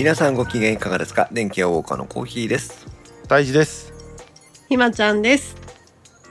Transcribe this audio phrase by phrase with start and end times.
[0.00, 1.28] 皆さんご機嫌いかがですか？
[1.30, 2.86] 電気屋ウォーカーのコーヒーです
[3.28, 3.92] 大事です
[4.70, 5.54] ひまちゃんです。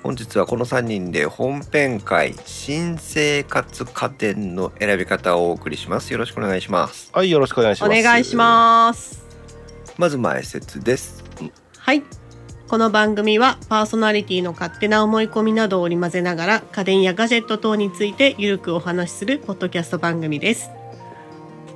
[0.02, 9.24] 本日はこの3人で本編会新生活家電の選び方をお送りしますよろしくお願いしますはいよろしくお願いしおます願いします。
[10.00, 11.24] まず前説です
[11.78, 12.02] はい。
[12.68, 20.72] この番組はパーソナリティの勝手な思い込みなどを織り交ぜながら家電やガジェット等についてゆるくお話しするポッドキャスト番組です。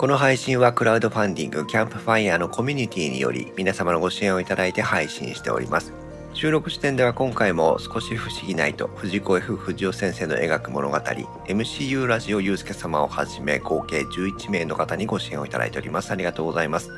[0.03, 5.93] この配信はクラウドファンディングキャンプファイヤーのコミュニティにより皆様のご支援をいただいて配信しております。
[6.33, 16.11] 収録時点では今回も少し不思議ないと藤子 F 不二雄先生の描く物語 MCU ラジオゆうすけ様をはじめ合計11名の方にご支援をいただいております。
[16.11, 16.89] ありがとうございます。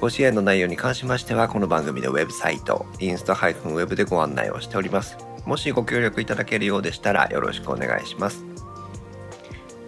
[0.00, 5.18] ご支援の内容に関しましてはこの番組のウェブサイトインスタ -web でご案内をしております。
[5.44, 8.46] もしご協力いただけるようでしたらよろしくお願いします。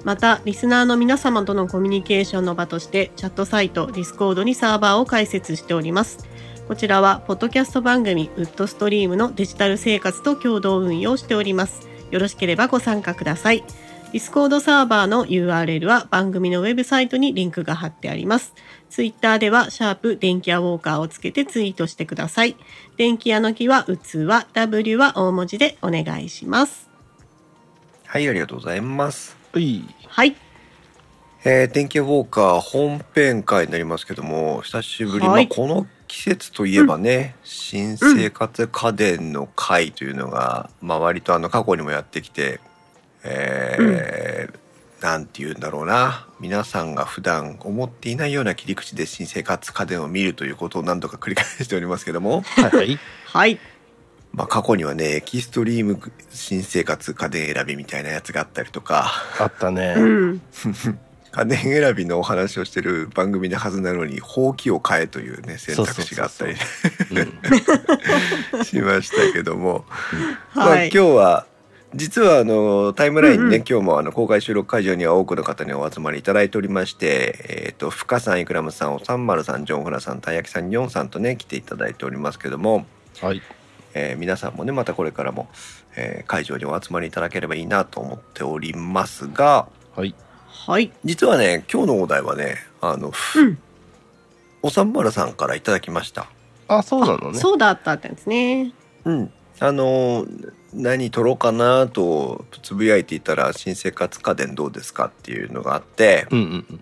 [0.04, 6.26] またリスナーの皆様とのコミュニケーションの場としてチャットサイト Discord にサーバーを開設しております
[6.68, 13.64] こちらはポッドキャスト番組ウッドストリームのデジタル生活と共同運用しておりますよろしければご参加ください
[14.12, 18.54] Discord サーバーの URL は番組のウェブサイトにリンクが貼ってあります。
[18.88, 22.56] Twitter では、シャープ電気屋ウォーカーをつけてツイートしてください。
[22.96, 26.88] 電気屋の木は器、W は大文字でお願いします。
[28.06, 29.82] はいありがとうございますはい。
[30.06, 30.36] はい。
[31.46, 35.46] えー、電気ウォーカー本編会になりますけども久しぶり、はい。
[35.46, 42.60] まあ、この季節といえばね、新生活家電の会というのが、まあ、割とあの過去にもやってきて、
[43.24, 44.58] えー
[45.02, 46.26] なんて言うんだろうな。
[46.40, 52.70] 皆さんが普段思っていないような切り口で新生活家電を見るということを何度か繰り返しておりますけども、はい。
[52.70, 52.98] はい。
[53.26, 53.58] はい。
[54.36, 55.98] まあ、過去にはねエキストリーム
[56.30, 59.10] 新生活家電選びみたいなやつがあったりとか。
[59.40, 59.94] あったね。
[59.96, 60.42] うん。
[61.32, 66.54] 家電選びのお話をしてる番組のはずなのにほうきを変えというね選択肢があったり
[68.54, 68.64] うん。
[68.64, 69.86] しましたけども、
[70.54, 70.90] まあ、はい。
[70.92, 71.46] 今日は
[71.94, 73.64] 実はあのタイムラインにね、うんうん。
[73.66, 82.84] 今日もあの公開収録会場には多くの方にお集まりいただいておりまして、えー、と深さんイクラムさんおさんまるさんジョンフラさんたい焼きさんにょんさんとね来ていただいておりますけども、
[83.22, 83.40] はい
[83.98, 85.48] えー皆さんもねまたこれからも、
[85.96, 90.14] えー会場にお集まりいただければいいなと思っておりますがはい
[90.48, 90.92] はい。
[91.04, 93.58] 実はね今日のお題はねあの、うん。
[94.62, 96.28] おさんまるさんからいただきました。
[96.68, 98.72] あそうなのねそうだったんですね。
[99.04, 100.26] うん、あの
[100.74, 106.80] 何撮ろうかなとつぶやいていたら新生活家電どうですかっていうのがあってうんうん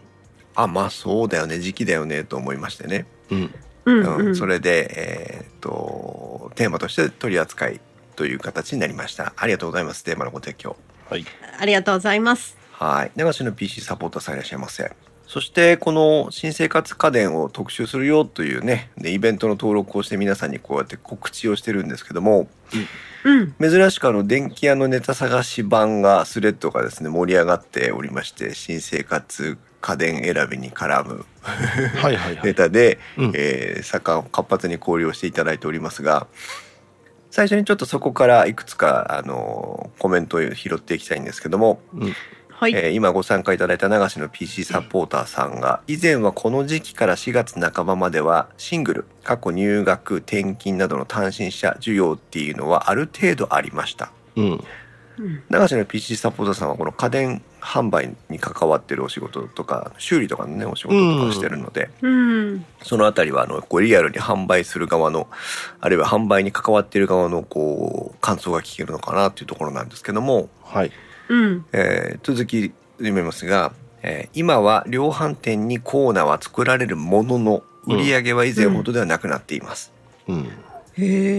[0.55, 4.37] あまあそうだよね時期だよねと思いましてね、うんうん、うんうん。
[4.37, 7.81] それで、えーっとテーマとして取り扱い
[8.17, 10.77] という形になりましたありがとうございますテーマのご提供
[11.11, 11.25] はい
[11.59, 12.57] ありがとうございます。
[12.73, 14.91] はい流しの PC サポーターさんいらっしゃいませ
[15.27, 22.49] そしてこの新生活家電を特集するよというねでイベントの登録をして皆さんにこうやって告知をしてるんですけども
[23.25, 23.55] うん。
[23.61, 32.41] 珍しくあの電気屋のネタ探し版がスレッドがですね盛り上がっておりまして新生活家電選びに絡むはいはいはい。
[32.43, 33.33] ネタで、うん。
[33.35, 36.27] えー盛ん活発に交流をしていただいておりますが
[37.31, 42.13] 最初にちょっとそこからいくつかあのコメントを拾っていきたいんですけども、うん。
[42.49, 42.73] はい。
[42.75, 54.13] えー今ご参加いただいた流しの PC サポーターさんが以前はこの時期から4月半ばまではシングル過去入学転勤などの単身者需要っていうのはある程度ありました。
[54.37, 54.65] うんうん
[55.19, 62.67] 流しの PC サポーターさんはこの家電販売に関わってるお仕事とか修理とかのねお仕事とかをしてるので、うん。
[62.83, 65.29] そのあたりはあのこうリアルに販売する側の
[65.81, 70.91] あるいは販売に関わっている側のこう感想が聞けるのかなっていうところなんですけども、はい
[71.29, 71.65] うん。
[71.73, 73.73] えー続き読みますが、
[74.03, 79.93] えー今は量販店にコーナーは作られるものの売り上げは以前ほどではなくなっています、
[80.29, 80.49] うん。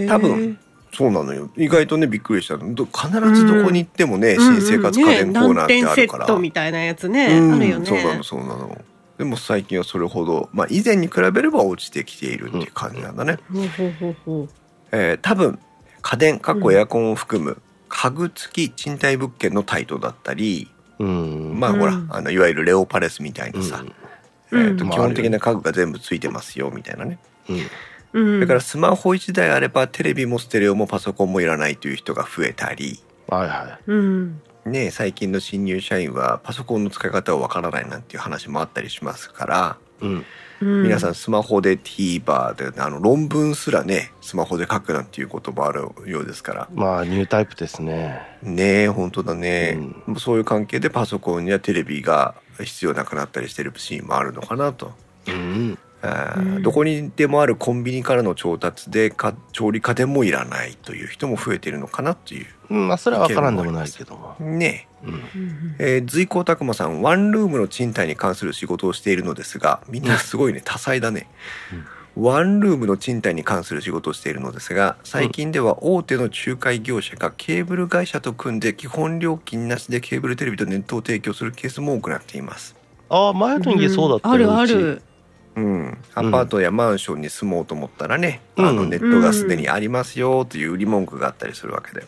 [0.08, 0.58] 多分
[0.96, 1.50] そうなのよ。
[1.56, 2.72] 意外とねびっくりしたの。
[2.74, 4.60] ど必ずどこに行ってもね、うん。
[4.60, 7.54] 新生活家電コーナーってあるから、ね、セットみたいなやつね、うん。
[7.54, 7.86] あるよね。
[7.86, 8.84] そうなのそうなの。
[9.18, 14.48] でも最近はそれほど、まあ、以前に比べれば落ちてきているっていう感じなんだね、ほうほうほうほう。
[14.92, 15.58] えー多分
[16.02, 21.58] 家電かっこエアコンを含む家具付き賃貸物件のタイトだったり、うん。
[21.58, 23.84] まあほら、うんあのいわゆるレオパレスみたいなさ、
[24.50, 24.60] うん。
[24.60, 24.90] えーとうん。
[24.90, 27.60] 基本的な家具が全部ついてますよみたいなね、うん
[28.16, 28.36] うん。
[28.36, 33.00] それからスマホ1台あればテレビもステレオもパソコンもいらないという人が増えたり。
[33.28, 34.40] はいはうん。
[34.64, 40.24] ね最近の新入社員はパソコンの使い方はわからないなんていう話もあったりしますから、いうん。
[40.62, 46.68] うん、皆さんスマホで TVer であの論文すらねスマホで書くなんていうこともあるようですから。
[46.72, 48.22] まあニュータイプですね。
[48.42, 49.78] ねえ本当だね、
[50.16, 54.94] そういう関係でパソコンやテレビが必要なくなったりしてるシーンもあるのかなと。
[55.28, 55.78] うん
[56.62, 62.46] どこにでもあるコンビニからの調達でか調理家電もいらないという人も増えているのかなという。
[62.68, 64.88] うんまあそれは分からんでもないけども、ね。
[65.04, 65.76] うん、うん。
[65.78, 71.28] えー、随光拓馬さんワンルームの賃貸に関する仕事をしているのですがみんなすごいね多彩だね、
[72.16, 82.74] ワンルームの賃貸に関する仕事をしているのですが最近では大手の仲介業者がケーブル会社と組んで基本料金なしでケーブルテレビとネットを提供するケースも多くなっています。
[83.08, 84.74] ああ前の家そうだったよあるあうち。
[84.74, 85.02] る。
[85.56, 88.66] うん、アパートやマンションに住もうと思ったらね、うん。
[88.66, 92.06] あのネットがすでにありますよという売り文句があったりするわけで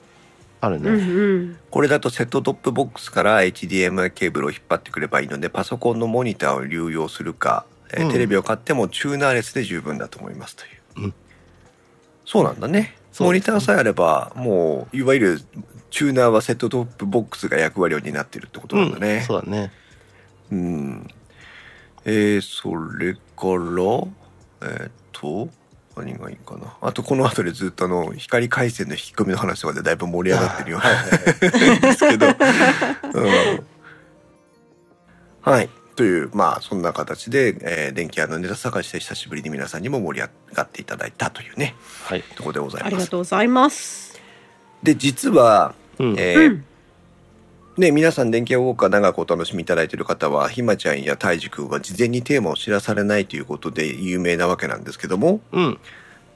[0.61, 1.59] あるね、うんうん。
[1.71, 8.13] これだとセットトップボックスから HDMI ケーブルを引っ張ってくればいいのでパソコンのモニターを流用するか、えーうん。
[8.13, 10.67] テレビを買ってもチューナーレスで十分だと思いますとい
[11.03, 11.15] う、うん。
[12.27, 12.97] そうなんだね。
[13.19, 15.41] モニターさえあればもういわゆる
[15.91, 19.73] チューナーはセットトップボックスが役割を担ってるってことなんだね、そうだね。
[20.53, 21.09] うん。
[22.05, 25.49] えー、それから、えーっと、
[25.97, 26.77] 何がいいかな。
[26.81, 32.27] あと、この後でずっとあの、光回線の引き込みの話とかでだいぶ盛り上がってるようなん ですけど。
[32.27, 33.65] うん
[35.41, 35.71] はい。
[35.97, 41.75] という、まあ、そんな形で、えー電気屋のネタ探しで久しぶりに皆さんにも盛り上がっていただいたというね、
[42.05, 43.11] はい、ところでござありがいます。
[43.11, 44.21] とうございます。
[44.83, 46.65] で、実は、うんえーうん。
[47.79, 55.41] ね、皆さん電気屋ウォーカー長くお楽しみいただいている方はひまちゃんやたいじくんは事前にテーマを知らされないということで有名なわけなんですけども。
[55.53, 55.79] うん。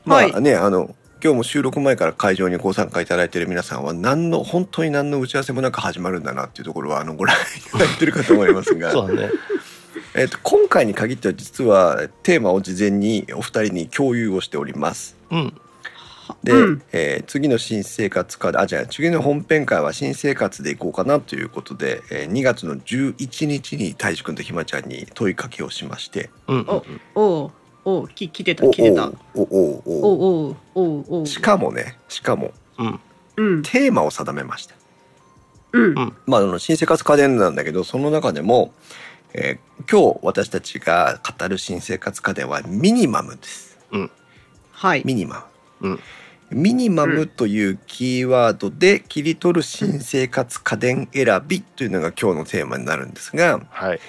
[0.05, 0.33] まはい。
[0.33, 8.93] あね、あの今日も収録前から会場にご参加いただいている皆さんは何の本当に何の打ち合わせもなく始まるんだなっていうところはあのご覧いただいてるかと思いますが。
[8.95, 9.31] そうだね。
[10.15, 15.17] えっと今回に限っては実はテーマを事前にお二人に共有をしております。
[15.33, 15.61] うん
[16.45, 26.83] で、うんえー次の新生活課であじゃあ次の本編会は新生活でいこうかなということで、えー2月の11日にたいじくんとひまちゃんに問いかけをしましてうんうんお
[27.15, 27.51] おう
[27.85, 29.11] おうき来てたお来てた。
[29.35, 31.27] おおおおうお。
[31.27, 33.01] しかもねしかもうん
[33.37, 34.75] うんテーマを定めました。
[35.73, 38.73] うんうんまあ、あの新生活家電なんだけどその中でも、
[39.35, 43.77] えー今日私たちが語る新生活家電はミニマムです。
[44.71, 45.03] はい。
[45.05, 45.43] ミニマム。
[45.83, 46.01] うん。
[46.53, 54.01] ミニマムというキーワードで切り取る新生活家電選びというのが今日のテーマになるんですが、はい。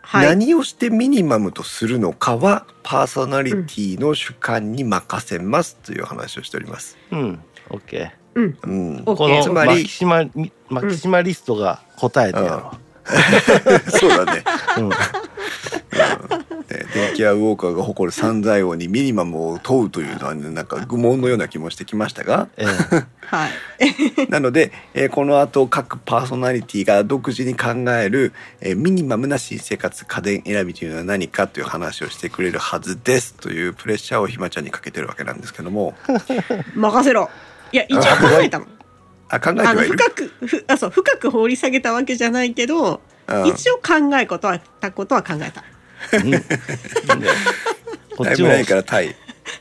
[0.00, 0.26] はい。
[0.26, 6.96] 何をしてミニマムとするのかはパーソナリティの主観に任せますという話をしております。
[7.10, 7.40] うん。
[7.70, 8.58] オッケうん。
[8.62, 10.24] うん、オッケーーこのつまりマキシマ
[10.68, 12.78] マキシマリストが答えてやろ
[13.90, 14.44] そうだね。
[14.78, 16.41] う、うん、えー
[16.94, 22.66] 電気屋ウォーカーが誇る散財王にミニマムを問うというのは、ね、なんか愚問のような気もしてきましたがええ
[23.26, 23.50] はい。
[24.28, 35.94] なので、えーこの後各パーソナリティが独自に考える、えーミニマムな新生活家電選びというのは何かという話をしてくれるはずですというプレッシャーをひまちゃんにかけてるわけなんですけども
[36.74, 37.30] 任せろ。
[37.72, 38.06] いや 一応考
[38.42, 38.66] えたの。
[39.30, 39.96] あ考えてはいる？
[39.96, 45.64] 深くふあそう深く掘り下げたわけじゃないけど、うん一応考えことはたことは考えた。
[48.16, 48.26] こっちも。
[48.26, 49.14] タイムラインからタイ。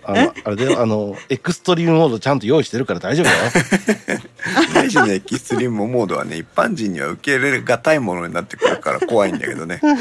[0.04, 0.82] あのあれだよ。
[0.82, 4.22] あのエクストリームモードちゃんと用意してるから大丈夫だよ。
[4.74, 9.80] 大事なエキストリームモードはね一般人には受け入れがたいものになってくるから怖いんだけどね。
[9.84, 9.92] ま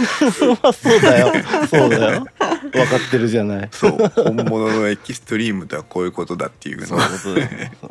[0.69, 1.33] あそうだよ。
[1.69, 2.27] そうだよ。
[2.73, 3.69] 分かってるじゃない。
[3.73, 4.13] そう。
[4.15, 7.71] 本物のエキストリームとはこういうことだっていうのそういうことだよ。
[7.81, 7.91] そう。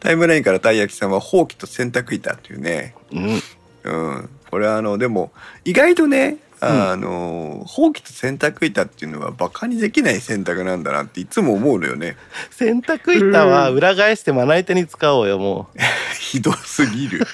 [0.00, 2.94] タイムラインからたい焼きさんはほうきと洗濯板っていうね。
[3.12, 3.42] うん。
[3.84, 4.28] うん。
[4.50, 5.32] これはあのでも
[5.64, 12.16] 意外とねあの、ほうきと洗濯板っていうのはバカにできない洗濯なんだなっていつも思うのよね。
[12.50, 15.68] 洗濯板は裏返してまな板に使おうよも
[16.20, 17.26] ひどすぎる。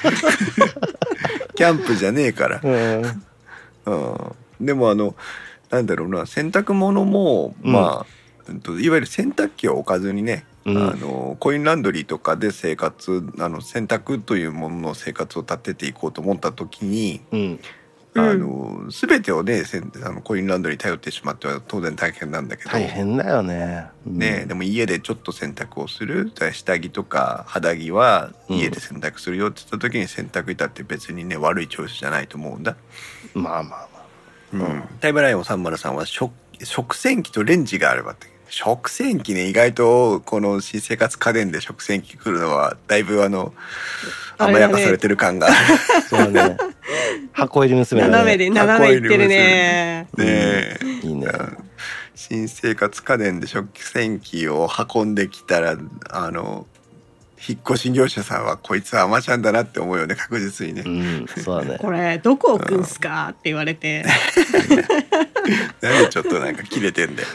[1.57, 2.61] キャンプじゃねえから。
[2.63, 3.03] う、うん、
[3.85, 5.15] うん、でもあの
[5.71, 7.73] なんだろうな洗濯物も、うん。
[7.73, 8.07] まあ
[8.49, 10.79] うんといわゆる洗濯機を置かずにね、うん。
[10.79, 17.61] あのコインランドリーとかで生活あの洗濯というものの生活を立てていこうと思った時に、うん
[18.19, 19.63] あの全てをね
[20.05, 24.19] あのコインランドリーに頼ってしまっては当然大変なんだけど、大変だよね、うん。
[24.19, 32.77] ね、でも家でちょっと洗濯をする下着とか肌着は家で洗濯するよって言った時に洗濯板って別にね悪いチョイスじゃないと思うんだ。
[33.35, 33.99] まあまあまあ。
[34.51, 36.33] うん、タイムラインを303は食
[36.63, 38.27] 食洗機とレンジがあればって。
[38.51, 43.53] 食洗機ね意外とこの新生活家電で食洗機来るのはだいぶあの
[44.39, 45.51] 甘やかされてる感が。
[45.51, 45.57] ね
[46.09, 46.57] そうだね
[47.39, 48.13] 箱入り娘だね。
[48.13, 50.09] 斜めで斜めいってるね。
[50.19, 50.77] え。
[51.05, 51.29] いいね。
[52.17, 55.77] 新生活家電で食洗機を運んできたら
[56.11, 56.67] あの
[57.49, 60.83] 引っ越し業者さんはこいつはアマちゃんだなって思うよね確実にね。
[60.85, 60.89] う。
[60.89, 61.79] んそうだね。
[61.79, 64.05] これどこ置くんすかって言われて。
[65.81, 67.29] なんでちょっとなんか切れてんだよ。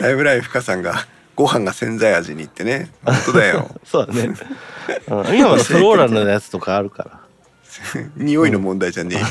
[0.00, 2.90] ライブライフカさんがご飯が洗剤味にってね。
[3.04, 3.70] 本当だよ。
[3.84, 4.22] そうだね、
[5.08, 7.25] うん、今はフローラルのやつとかあるから
[8.16, 9.18] 匂いの問題じゃねえ。
[9.20, 9.26] よ。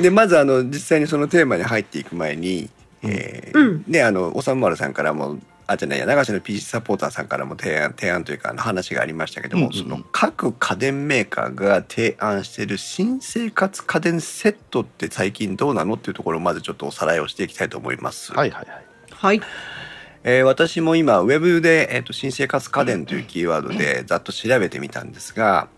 [0.00, 2.68] でまずあの実際にそのテーマに入っていく前に、
[3.02, 3.84] えーうん。
[3.86, 9.82] ねあのおさむまるさんからもあじゃないや流しの PC サポーターさんからも提案提案というかあの話がありましたけども、うんうんうん。
[9.82, 18.32] その各家電メーカーが提案している新生活家電セットって最近どうなのっていうところをまずちょっとおさらいをしていきたいと思います。
[18.32, 18.84] はいはいはい。
[19.10, 19.40] はい。
[20.24, 25.75] えー私も今ウェブで、えーと新生活家電というキーワードでざっと調べてみたんですが、うん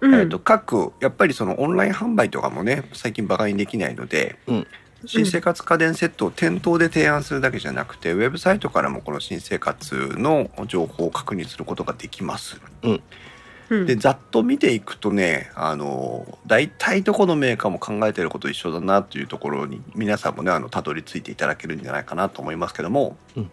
[0.00, 4.66] えー、と各やっぱりそのオンライン販売とかもね最近バカにできないのでうん。
[5.06, 12.60] 新生活家電セットを店頭で提案するだけじゃなくてウェブサイトからもこの新生活の情報を確認することができます。
[12.82, 13.86] うん。
[13.86, 23.50] でざっと見ていくとねあの大体どこのメーカーも考えてること一緒だなというところに皆さんもねあのたどり着いていただけるんじゃないかなと思いますけども、うん。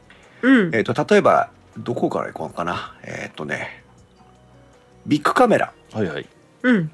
[0.73, 2.95] えー、と例えばどこからいこうかな。
[3.03, 3.83] えっ、とね
[5.05, 5.73] ビッグカメラ。
[5.93, 6.34] はいはい
[6.65, 6.91] うん。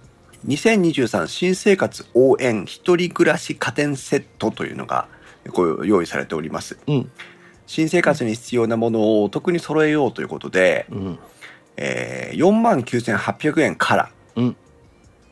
[0.47, 5.07] 2023新生活応援一人暮らし家電セットというのが
[5.53, 6.77] こう用意されております。
[6.87, 7.11] うん。
[7.67, 11.19] 新生活に必要なものをお得に揃えようということで、うん。
[11.77, 14.55] えー、4万9800円から、うん。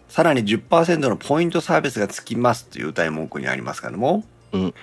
[0.08, 4.24] さらに10%のポイントサービスがつきますという歌い文句にありますけども。
[4.54, 4.74] うん。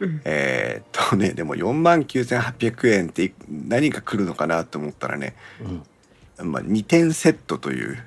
[0.00, 0.20] うん。
[0.26, 6.50] えーっとねでも4万9800円って何が来るのかなと思ったらね、うん。
[6.52, 7.98] まあ、2点セットという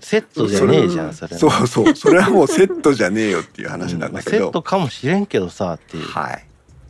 [0.00, 6.06] セットじゃねえじゃんそれそうそうそれはもうセットじゃねえよっていう話なんだけど、セットかもしれんけどさっていう。
[6.06, 6.46] はい。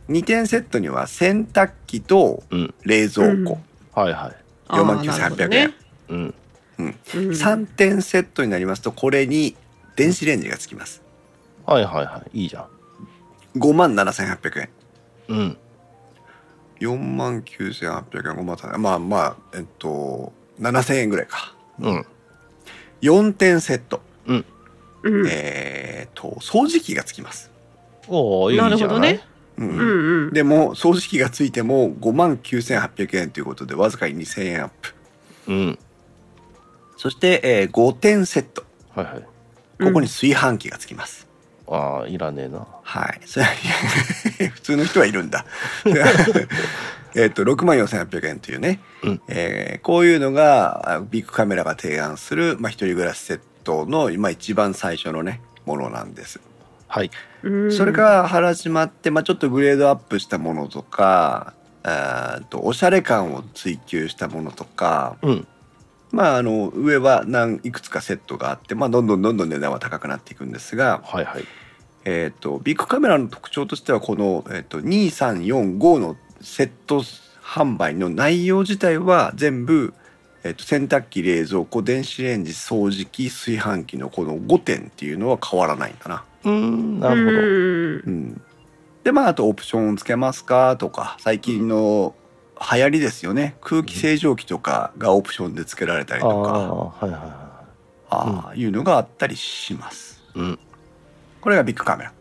[0.09, 3.59] 2点セットには洗濯機とうん冷蔵庫、
[3.93, 4.33] はいは
[4.69, 4.73] い。
[4.73, 5.73] 4万あーなるほ9800円、どね。
[6.09, 6.35] うん。
[6.79, 6.95] うん。
[7.13, 9.55] 3点セットになりますとこれに
[9.95, 11.01] 電子レンジがつきます。
[11.65, 12.43] はいはいはい。
[12.43, 13.59] いいじゃん。
[13.59, 14.69] 5万7800円。
[15.29, 15.57] うん。
[16.79, 21.53] 4万9800円5万3まあまあえっと7000円ぐらいか。
[21.79, 22.05] うん
[23.01, 24.45] 4点セット、うん。
[25.29, 27.51] えーっと掃除機がつきます、
[28.07, 28.77] おおいいじゃない。
[28.77, 29.21] なるほどね。
[29.57, 29.69] うん。
[29.69, 30.33] うんうん。
[30.33, 34.93] でも掃除機がついても5万9800円ということでわずかに2000円アップ。
[35.47, 35.79] うん。
[36.97, 38.63] そして、えー5点セット。
[38.95, 39.21] はいはい。
[39.83, 41.27] ここに炊飯器がつきます、
[41.67, 42.65] ああいらねえな。
[42.81, 43.21] はい。
[43.25, 43.45] それ
[44.49, 45.45] 普通の人はいるんだ
[47.15, 49.21] えっと6万4800円というね、うん。
[49.27, 56.39] えーこういうのがあビッグカメラが提案する、まあ、一人暮らしセットの今一番最初のねものなんです。
[56.87, 57.11] はい。
[57.43, 57.71] うん。
[57.71, 65.47] それから始まって、まあ、ちょっとグレードアップしたものとかあーとおしゃれ感を追求したものとか、うん。
[66.11, 71.45] まあ、あの上は何いくつかセットがあって、まあ、どんどんどんどん値段は高くなっていくんですが、はいはい。
[72.05, 77.03] えー、とビッグカメラの特徴としてはこの、えー、と2345のセット
[77.41, 79.93] 販売の内容自体は全部、
[80.43, 86.25] えー、と洗濯機冷蔵庫電子レンジ掃除機炊飯器のこの5点っていうのは変わらないんだな。
[86.43, 87.37] うーんなるほど。
[87.37, 87.45] うん。
[88.05, 88.41] うん、
[89.03, 92.15] でまああとオプションつけますかとか最近の
[92.59, 93.55] 流行りですよね。
[93.61, 97.57] 空気清浄機とかがオプションでつけられたりああとかはいはいは
[98.09, 100.21] ああいうのがあったりします。
[100.35, 100.59] いうん。
[101.39, 102.13] これがビッグカメラ。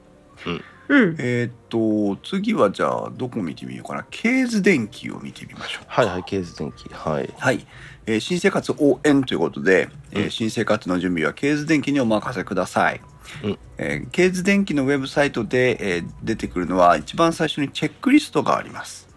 [0.46, 4.04] うんえーっと次はじゃあどこ見てみようかな。
[4.10, 5.84] ケーズ電気を見てみましょう。
[5.88, 6.88] はいはいケース電気。
[6.92, 7.34] はい。
[7.36, 7.66] はい、
[8.06, 10.30] えー新生活応援ということで、えーうん。
[10.30, 13.00] 新生活の準備はケーズ電気にお任せください。
[13.42, 13.58] うん。
[13.78, 19.08] えーケーズ電気のウェブサイトで、えー出てくるのは一番最初にチェックリストがあります。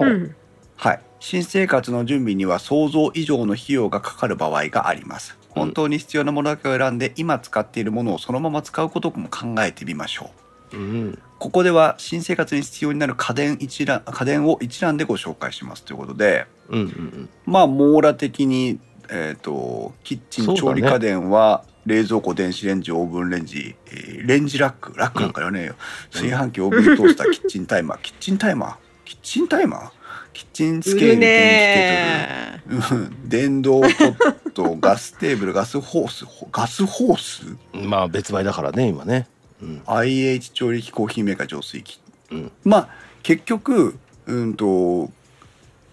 [0.00, 0.06] う。
[0.06, 0.34] ん。
[0.76, 5.36] はい、新生活の準備には想像以上の費用がかかる場合があります。
[5.50, 10.39] 本当に必要なものだけを選んで、今使っているものをそのまま使うことも考えてみましょう。
[10.72, 11.18] うん。
[11.38, 25.76] ここでは新生活に必要になる家電一覧家電を一覧でご紹介しますということで、うんうんまあ網羅的に、えー、とキッチン調理家電は冷蔵庫電子レンジオーブンレンジ、えーレンジラックラックなんかよねえよ、
[26.12, 27.98] 炊飯器オーブントースター キッチンタイマー。
[28.02, 28.74] キッチンタイマー？
[29.06, 29.90] キッチンタイマー？
[30.34, 33.28] キッチンスケールケトルうん。
[33.28, 37.56] 電動ポットガステーブルガスホースほガスホース？
[37.72, 39.26] うん まあ別売だからね今ね
[39.62, 42.00] うん IH 調理器コーヒーメーカー浄水器。
[42.30, 42.52] うん。
[42.64, 42.88] まあ
[43.22, 45.10] 結局うんと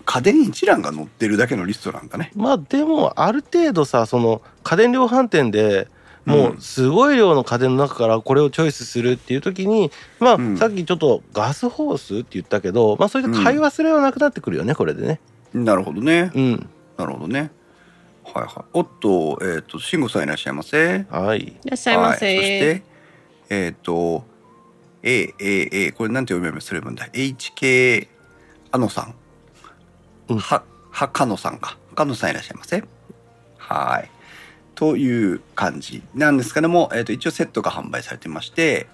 [0.06, 2.32] 家電一覧が載ってるだけのリストなんだね。
[2.36, 5.88] まあでもある程度さその家電量販店で
[6.26, 10.58] もうすごい量の家電の中からこれをチョイスするっていう時にまあ、うん。
[10.58, 15.20] さっきちょっとガスホースって言ったけどまあそれで買い忘れはなくなってくるよねこれでね。
[15.54, 16.32] なるほどね。
[16.34, 16.70] うん。
[16.98, 17.52] なるほどね。
[18.24, 18.66] はいはい。
[18.74, 21.06] おっとえっ、と慎吾さんいらっしゃいませ。
[21.10, 21.40] はい。
[21.40, 22.26] いらっしゃいませ。
[22.26, 22.84] はい、そして
[23.50, 24.26] えっ、と
[25.04, 27.08] A A A これなんて読めばすればいいんだ。
[27.08, 28.08] HK
[28.72, 29.16] あのさん、
[30.30, 30.40] うん。
[30.40, 31.78] ははかのさんか。
[31.96, 32.84] かのさんいらっしゃいませ？
[33.58, 34.10] はい。
[34.76, 38.88] という感じなんですけども、えー、と一応セットが販売されてまして、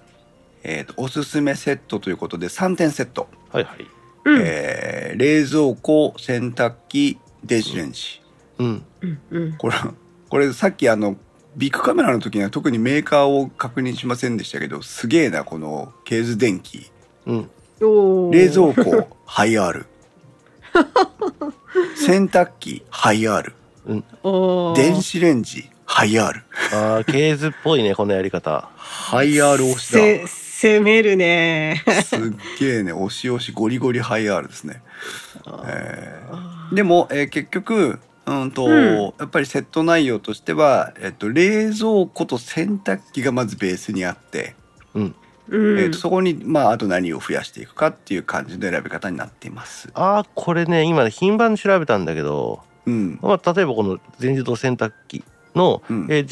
[0.62, 3.86] えー、とおすすめセットということで3点セット、はいはい。
[4.24, 4.42] うん。
[4.42, 8.20] えー冷蔵庫洗濯機電子レンジ、
[8.58, 8.84] うん。
[9.00, 9.52] うんうん。
[9.58, 9.74] これ
[10.28, 11.16] これさっきあの
[11.56, 16.90] ビックカメラの時には特にメーカーを確認しませんでしたけどすげえなこのケーズデンキ。
[17.26, 17.50] うん。
[17.80, 19.86] 冷蔵庫ハイアール
[21.96, 23.54] 洗濯機ハイアール
[24.22, 24.76] おー。
[24.76, 28.68] 電子レンジハイアールあーケーズっぽいねこのやり方。
[28.76, 31.82] ハイアール押しせ攻めるね。
[31.84, 32.20] だすっ
[32.58, 34.82] げえね押し押しゴリゴリハイアールですね、
[35.66, 36.74] えー。
[36.74, 39.02] でも、えー結局うんと、うん。
[39.18, 44.54] やっぱりセット内容としては、えっと、冷蔵庫と洗濯機がまずベースにあって、
[44.94, 45.14] うん。
[45.48, 45.78] うん。
[45.78, 49.90] えー、とそこに、まあ、あと何を増やしていくかっていう感じの選び方になっています。
[49.94, 55.22] あーこれね今頻繁に調べたんだけど、うん、まあ、例えばこの全自動洗濯機
[55.54, 56.06] の、うん。
[56.10, 56.26] えー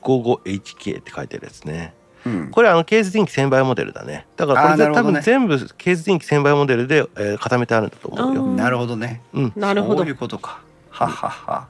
[0.00, 1.94] JW55HK って書いてあるやつね。
[2.26, 4.26] うん、これあのケース電気1000倍モデルだね。
[4.36, 8.46] だからこれで、多分全部ケース電気1000倍モデルで、えー固めてあるんだと思うよ。
[8.46, 9.22] なるほどね。
[9.32, 9.52] うん。
[9.56, 10.00] なるほど。
[10.00, 10.60] そういうことか。
[11.06, 11.68] ははは。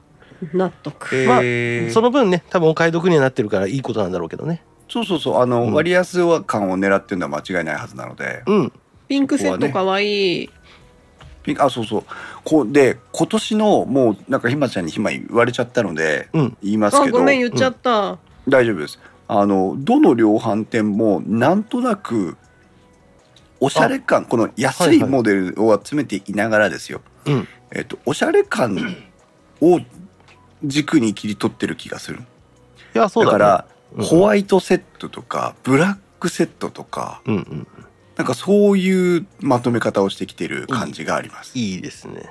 [0.53, 1.15] 納得。
[1.27, 4.63] まあえーその分ね多分お買い得にはなってるからいいことなんだろうけどね。
[4.89, 5.41] そうそうそう。
[5.41, 5.73] あの、うん。
[5.73, 8.71] 割安感を狙ってるのは間違いないはずなので、うん。
[9.07, 10.49] ピンクセットかわいい。
[11.43, 12.03] ピンクあそうそう。
[12.43, 16.57] こうで今年のもうなんかひまちゃんにひま言われちゃったのでうん。
[16.61, 18.17] 言いますあけど、ごめん言っちゃった。
[18.47, 18.99] 大丈夫です。
[19.27, 22.35] あのどの量販店もなんとなく
[23.61, 27.47] おしゃれ感この安いはいはいモデルを集めていながらですよ、うん。
[27.71, 28.75] えっと、おしゃれ感
[29.61, 29.79] を
[30.63, 32.19] 軸に切り取ってる気がする。
[32.93, 34.05] いやそうだ,、ね、だから、うん。
[34.05, 37.67] ホワイトセットとかブラックセットとかうんうん
[38.17, 41.57] なんかそういうまとめ方をしてきてる感じがあります。
[41.57, 42.29] いいですね。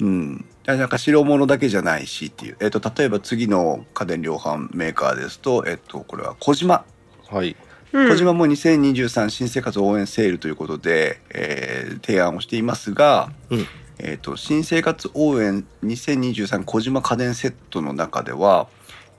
[0.00, 6.84] うん、なんか白物だけじゃないしっていう、えっと、例えば次の家電量販メーカーですと、えっと、これは小島。
[7.28, 7.56] はい。
[7.92, 8.08] うん。
[8.08, 13.66] 小島も2023新生活応援セールということで、えー提案をしていますが、うん
[13.98, 18.68] えっと新生活応援2023小島家電セットの中では、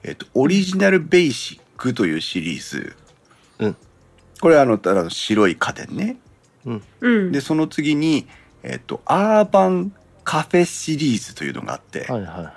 [0.04, 2.96] えっとオリジナルベーシックというシリーズ、
[3.60, 3.76] うん。
[4.40, 6.18] これはあのただの白い家電ね。
[7.02, 7.32] うん。
[7.32, 8.28] でその次に、
[8.64, 9.92] えっとアーバン
[10.24, 12.54] カフェシリーズというのがあって、はいはいはい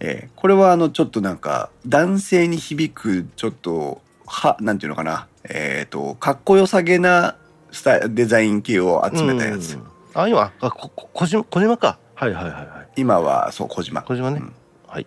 [0.00, 5.26] えーこれはあのちょっとなんか男性に響くちょっとはなんていうのかな。
[5.44, 7.36] えっ、とかっこよさげな
[7.72, 11.98] スタイデザイン系を集めたやつ、うんあ今あここコジマコジマか。
[12.14, 12.66] はいはいはいはい。
[12.96, 14.02] 今はそうコジマ。
[14.02, 14.52] コジマね、うん。
[14.86, 15.06] はい。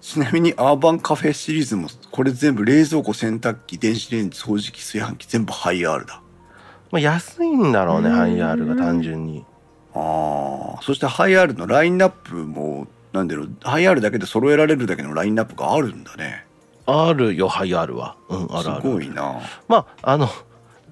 [0.00, 6.22] ちなみにアーバンカフェシリーズもこれ全部冷蔵庫洗濯機電子レンジ掃除機炊飯器全部ハイアールだ。
[6.92, 8.16] まあ、安いんだろうねうん。
[8.16, 9.44] ハイアールが単純に。
[9.94, 10.82] あー。
[10.82, 16.44] そしてハイアールのラインナップもなんだろうハイアールだけで揃えられるだけのラインナップがあるんだね。
[16.84, 18.16] あるよハイアールは。
[18.28, 19.40] うんあるあするごいな。
[19.66, 20.28] まああの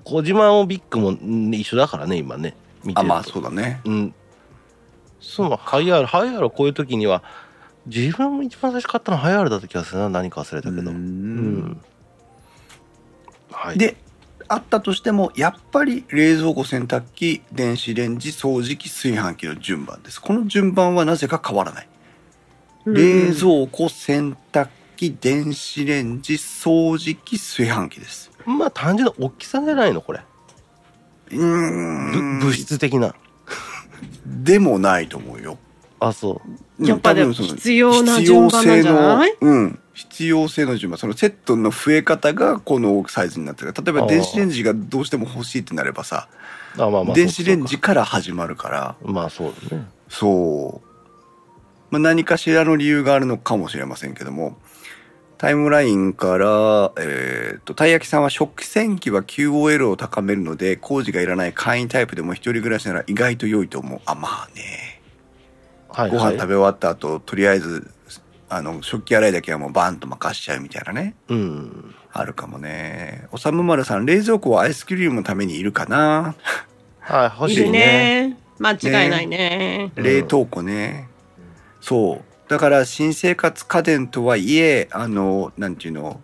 [0.03, 3.15] 小島もビッグもうん一緒だからね今ね見てると。
[3.15, 3.81] あまあそうだね。
[3.85, 4.15] うん。
[5.21, 7.23] そのハイアールハイアールはこういう時には
[7.87, 10.91] 自分も一番最初買ったのハイアールだった気がするな何か忘れたけど。
[10.91, 11.59] ううん。
[11.59, 11.81] ん。
[13.51, 13.79] はい。
[13.79, 13.97] で
[14.47, 20.21] あったとしてもやっぱり冷蔵庫洗濯機電子レンジ掃除機炊飯器の順番です。
[20.21, 21.89] この順番はなぜか変わらない、
[22.85, 22.95] うん。
[22.95, 28.31] 冷蔵庫洗濯機電子レンジ掃除機炊飯器です。
[28.45, 30.21] まあ単純な大きさじゃないのこれ
[31.31, 32.39] うん。
[32.41, 33.15] 物質的な。
[34.27, 35.59] でもないと思うよ。
[36.01, 36.43] あそ
[36.79, 36.87] う。
[36.87, 39.31] やっぱでも必要な順番なんじゃない？
[39.33, 39.79] 必要性のうん。
[39.95, 40.99] 必要性の順番。
[40.99, 43.73] そのセットの増え方がこのサイズになってる。
[43.73, 46.29] 例えば電子レンジがどうしても欲しいってなればさ
[46.77, 48.81] あまあまあ電子レンジから始まるから。
[48.81, 49.87] かまあそうだね。
[50.09, 50.89] そう、
[51.91, 54.59] まあ、何かしらの理由があるのかもしれませんけども
[55.37, 64.01] タイムラインから、えー、とたい焼きさんは食器洗機は QOL を高めるので工事がいらない簡易タイプでも一人暮らしなら意外と良いと思う。
[64.07, 65.03] あまあね。
[65.89, 67.91] はいご飯食べべ終わった後とりあえず
[68.49, 71.15] あの食器洗いだけはもうバンと任しちゃうみたいなね。
[71.29, 71.95] うん。
[72.13, 73.27] あるかもね。
[73.33, 76.35] おさむまるさん冷蔵庫はアイスクリームのためにいるかな？
[77.01, 78.37] はい欲いるしいねね。
[78.59, 79.93] 間違いないね。
[79.97, 81.09] うん冷凍庫ね、
[81.81, 86.21] そうだから新生活家電とはいえあのなんていうの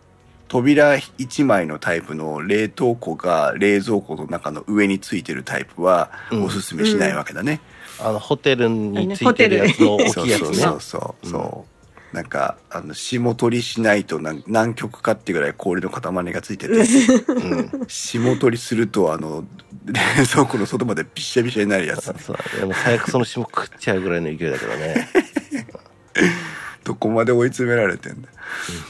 [0.47, 6.45] 扉1枚のタイプの冷凍庫が冷蔵庫の中の上についてるタイプはうん。
[6.45, 7.61] おすすめしないわけだね。
[7.99, 10.47] あのホテルについてるやつの大そうきいやつね。
[10.47, 11.67] そうそうそうそ
[12.13, 16.75] う、なんかあの霜取りしないとなん南極かっていうぐらい氷の塊がついてて。
[16.75, 17.87] うん。
[17.89, 19.45] 霜取りするとあの
[19.85, 20.01] 冷
[20.33, 22.05] 蔵庫の外までびっしゃびしゃになるやつ。
[22.23, 25.09] そうでも最悪その霜食っちゃうぐらいの勢いだけどね
[26.85, 28.29] どこまで追い詰められてんだ、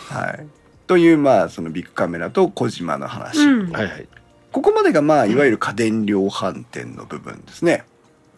[0.09, 0.47] はい。
[0.87, 3.73] というまあそのビッグカメラと小島の話、うん。
[3.73, 4.09] はいはい。
[4.53, 7.85] ここまでがまあいわゆる家電量販店の部分ですね、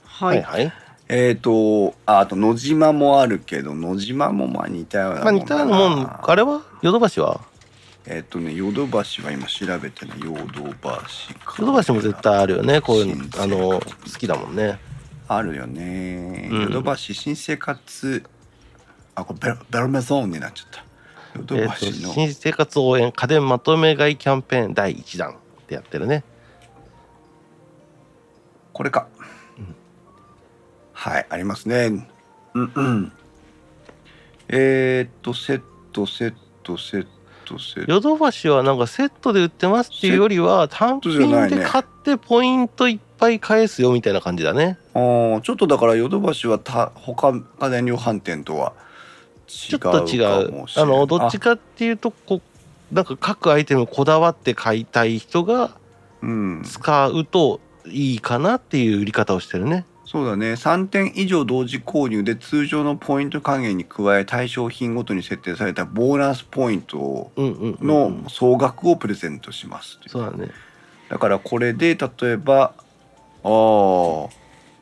[0.05, 0.73] ははいいはい。
[1.09, 6.21] えっ、とああと野島もあるけど野島もまあ似たようなまあ似たようなもん。
[6.23, 7.41] あれはヨドバシは？
[8.07, 11.57] えっ、とねヨドバシは今調べてねヨドバシか。
[11.59, 12.81] ヨドバシも絶対あるよね。
[12.81, 13.81] こういうあの好
[14.19, 14.79] きだもんね。
[15.29, 16.63] あるよね、うん。
[16.65, 18.23] ヨドバシ新生活
[19.15, 20.85] あこれベロベロメゾーンになっちゃった。
[21.39, 26.25] ヨドえっとバシの、新生活応援家電まとめ買いキャンペーン第1弾ってやってるね。
[28.73, 29.09] これか、
[30.93, 32.09] はいありますね。
[32.55, 33.13] うんうん。
[34.49, 37.07] えー、っとセットセットセッ
[37.45, 37.91] トセット。
[37.93, 44.79] ヨドバシはなんかセットで売ってますっていうよりは単品で買ってポイントいっぱい返すよみたいな感じだね。
[44.95, 48.92] あーちょっとだからヨドバシはた他家電量販店とは違
[49.53, 52.41] ちょっと違うあのどっちかっていうとこ
[52.91, 55.77] なんか各アイテムこだわって買いたい人が
[56.23, 56.63] うん。
[56.65, 59.85] 使うといいかなっていう売り方をしてるね。
[60.05, 60.53] そうだね。
[60.53, 69.99] 3点以上同時購入で通常のポイント還元に加え対象品ごとに設定されたボーナスポイントうんうんうんの総額をプレゼントします。
[70.07, 70.51] そうだね。
[71.09, 72.75] だからこれで例えばあ
[73.45, 74.31] あお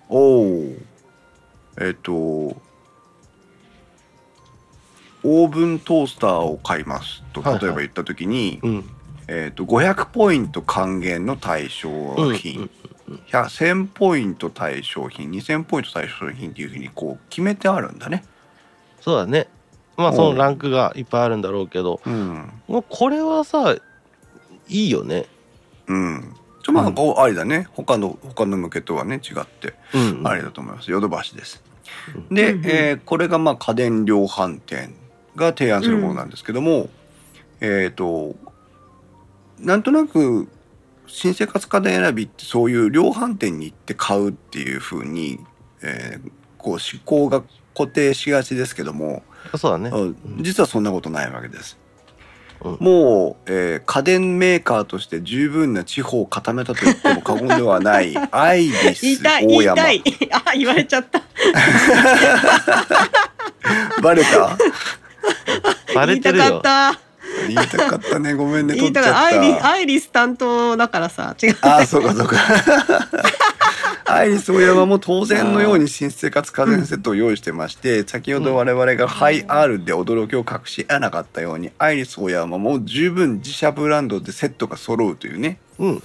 [0.09, 0.75] お
[1.81, 2.61] えっ、と
[5.23, 7.63] オーブントースターを買いますとはいはい。
[7.63, 8.91] 例えば言った時に、うん。
[9.29, 11.89] えっと500ポイント還元の対象
[12.35, 12.69] 品、
[13.29, 18.25] 100 1000ポイント対象品2000ポイント対象品っていうふうにこう決めてあるんだね。
[19.01, 19.49] そうだね。
[19.97, 23.81] まあそのランクがいっぱいあるんだろうけどうん、もうこれはさい
[24.69, 25.27] いよね。
[25.87, 27.69] うん、ちょまあこうありだね。
[27.73, 29.75] 他の他の向けとはね違って。
[29.95, 30.27] うん。
[30.27, 30.91] ありだと思います。
[30.91, 31.63] ヨドバシです。
[32.31, 32.67] で、うんうん。
[32.67, 34.95] えーこれがまあ家電量販店
[35.41, 36.89] が提案するものなんですけども、
[37.61, 38.37] えっ、と
[39.59, 40.49] なんとなく
[41.07, 45.41] 新生活家電選びってそういう量販店に行って買うっていうふうに、
[45.83, 46.31] えー
[46.63, 47.43] こう思考が
[47.75, 49.23] 固定しがちですけども、
[49.57, 49.89] そうだね。
[49.89, 50.09] う
[50.41, 50.43] ん。
[50.43, 51.79] 実はそんなことないわけです。
[52.63, 52.77] うん。
[52.81, 59.83] もう、えー家電メーカーとして十分な地方を固めたと言っても過言ではない アイリス言いたい大山。
[59.85, 60.29] 言いたい。
[60.33, 61.23] あ言われちゃった。
[64.03, 64.59] バレた？
[65.95, 66.45] バレてるよ。
[66.45, 67.01] 言いたかった
[67.49, 68.19] 言いたかった。
[68.19, 71.35] ねごめんね取っちゃアイリアイリス担当だからさ。
[71.43, 72.37] 違うああそうかそうか。
[74.07, 85.59] アイリスオーヤマも当然のように新生活家電セットを用意してまして先ほど我々がハイ R で驚きを隠し得なかったようにアイリスオーヤマも十分自社ブランドでセットが揃うというね。
[85.79, 86.03] うん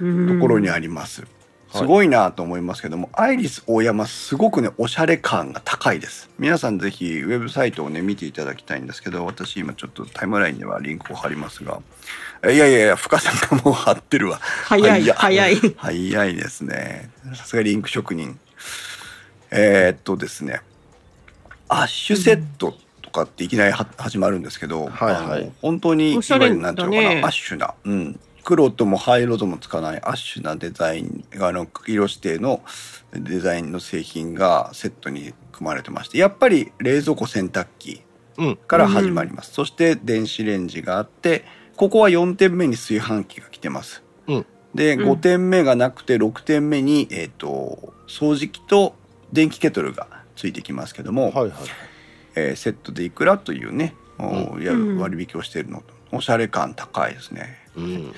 [0.00, 1.33] うんところにあります、はい
[1.74, 6.30] すごいなと思いますけども、アイリスオーヤマすごくねおしゃれ感が高いです。
[6.38, 11.80] 皆さんぜひウェブサイトをね見ていただきたいんですけど私今ちょっとタイムラインではリンクを貼りますが。
[12.44, 14.38] いやいやいや深さんがもう貼ってるわ。
[14.38, 15.74] 早い早い。
[15.76, 16.36] 早い。
[16.36, 17.10] ですね。
[17.34, 18.38] さすがリンク職人。
[19.50, 20.60] えーっとですね。
[21.68, 25.52] アッシュセットとかっていきなりは始まるんですけど、はいはい。
[25.62, 26.72] 本当におしゃれいわゆるな。
[26.72, 27.22] んていうのかな、だね。
[27.22, 32.62] アッシュな、うん、黒とも灰色ともつかないアッシュなデザインあの色指定の
[33.12, 38.02] デザインの製品がセットに組まれてましてやっぱり冷蔵庫洗濯機
[38.36, 38.56] うん。
[38.56, 41.44] から始まります、そして電子レンジがあって
[41.76, 44.02] ここは4点目に炊飯器が来てます。
[44.26, 44.46] うん。
[44.74, 45.10] でうん。
[45.12, 48.94] 5点目がなくて6点目に、えー、と掃除機と
[49.32, 51.52] 電気ケトルがついてきますけども、はいはい。
[52.36, 54.98] えーセットでいくらというね、おやうん。
[54.98, 58.12] 割引をしているのおしゃれ感高いですねうん。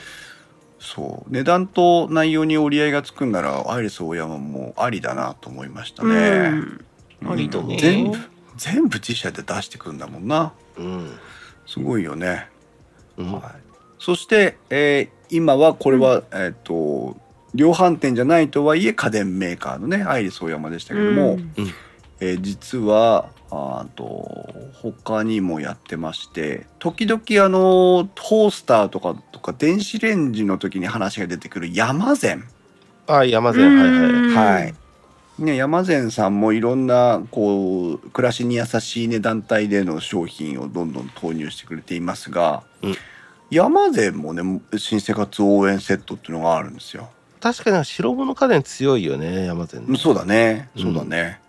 [0.78, 1.32] そう。
[1.32, 6.52] 値段と内容に折り合いがつくんならアイリスオーヤマもありだなと思いましたね、
[7.28, 7.76] ありだね。
[7.78, 8.18] 全部
[8.56, 10.52] 全部自社で出してくるんだもんな。
[10.78, 11.18] うん。
[11.66, 12.48] すごいよね。
[13.16, 13.32] うん。
[13.32, 13.42] はい、
[13.98, 17.16] そして、えー今はこれは、えっ、と
[17.52, 21.52] 量販店じゃないとはいえ家電メーカーのねアイリスオーヤマでしたけども、うん。
[22.20, 24.48] えー実はあと
[24.82, 32.44] 他にもやってまして時々あのトースターとかとか電子レンジの時に話が出てくる山善
[33.06, 34.74] あ山善はいはいうんはい。
[35.38, 42.96] ね、山善さんもいろんなこう暮らしに優しい値段帯での商品をどんどん投入してくれていますが、うん
[43.48, 47.11] 山でもね新生活応援セットっていうのがあるんですよ。
[47.40, 51.40] 確かに白物家電強いよね山善ねそうだねうんそうだね。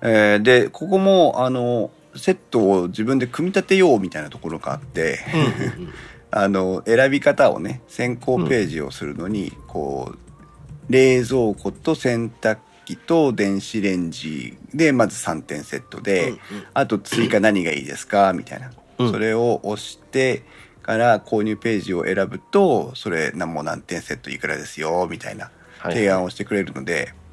[0.00, 5.94] えーでここもあのセットを自分で組み立てようみたいなところがあって、うんうんうん。
[6.36, 16.38] あの選び方をね先行ページをするのに、こう冷蔵庫と洗濯機と電子レンジでまず3点セットで、うん
[16.74, 19.10] あと追加何がいいですかみたいな、うん。
[19.12, 20.42] それを押して
[20.82, 27.23] から購入ページを選ぶとそれ何も何点セットいくらですよみたいなはい提案をしてくれるので、うん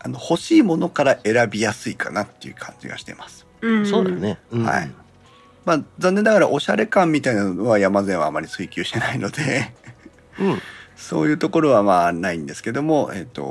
[0.00, 3.46] あの欲しいものから選びやすいかなっていう感じがしてます。
[3.60, 3.86] うん。
[3.86, 4.64] そうだよね、うん。
[4.64, 4.90] はい。
[5.64, 9.72] まあ残念ながらおしゃれ感みたいなのは山善はあまり追求してないので。
[10.40, 10.62] うん。
[10.96, 13.42] そういうところはまあないんですけども、えっと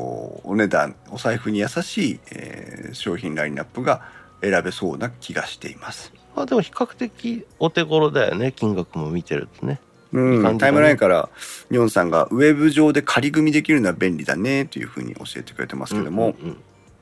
[0.43, 4.01] お値段お財布に優しい、えー商品ラインナップが
[4.41, 6.13] 選べそうな気がしています。
[6.36, 9.79] まあでも比較的お手頃だよね金額も見てるとね
[10.17, 10.58] うん。
[10.58, 11.30] タイムラインから
[11.69, 16.58] ニョンさんがウェブ上で仮組みできるのは便利だねというふうに教えてくれてますけども、うんうん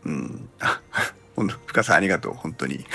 [0.06, 0.82] うん、あ
[1.68, 2.86] 深さんありがとう本当に。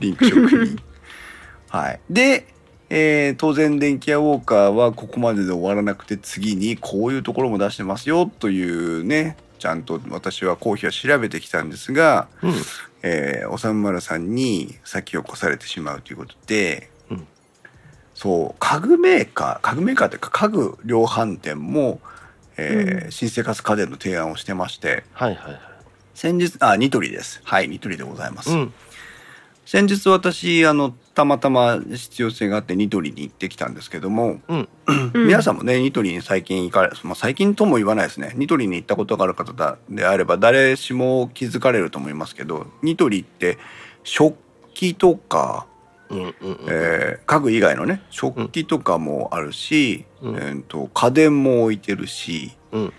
[0.00, 0.78] リンク職人
[1.68, 2.00] はい。
[2.08, 2.46] で、
[2.88, 12.54] えー当然電気屋ウォーカーはここまでで終わらなくて次にこういうところも出してますよというねちゃんと私はコーヒーは調べてきたんですが、うん。
[13.02, 16.99] えー、おさむまるさんに先を越されてしまうということで、うん
[18.20, 22.00] そう家具メーカー家具メーカーというか家具量販店も、
[22.58, 23.10] えーうん。
[23.12, 25.60] 新生活家電の提案をしてましてはいはいはい。
[26.12, 27.40] 先日あニトリです。
[27.44, 28.74] はいニトリでございます、うん。
[29.64, 34.68] 先日私あのたまたま必要性があってニトリに行ってきたんですけども、うん。
[35.14, 35.26] うん。
[35.28, 38.34] 皆さんもねニトリに最近行かれ、まあ、最近とも言わないですね。
[38.36, 43.56] ニトリに行ったことがある方だであれば誰しも気づかれると思いますけどニトリって
[44.04, 44.36] 食
[44.74, 45.66] 器とか、
[46.10, 50.36] えー家具以外のね食器とかもあるし、うん。
[50.36, 52.92] えー、と家電も置いてるし、うん。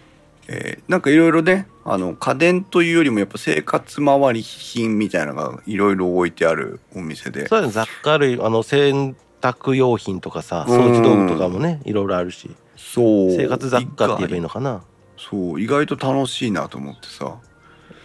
[0.47, 7.47] えーなんかいろいろねあの家電というよりもやっぱ生活周り品みたいなのがいろいろ置いてあるお店で。
[7.47, 10.79] そういうの雑貨類あの洗濯用品とかさうん。
[10.79, 12.49] 掃除道具とかもねいろいろあるし。
[12.77, 13.31] そう。
[13.31, 14.83] 生活雑貨って言えばいいののかな。
[15.17, 17.37] そう意外と楽しいなと思ってさ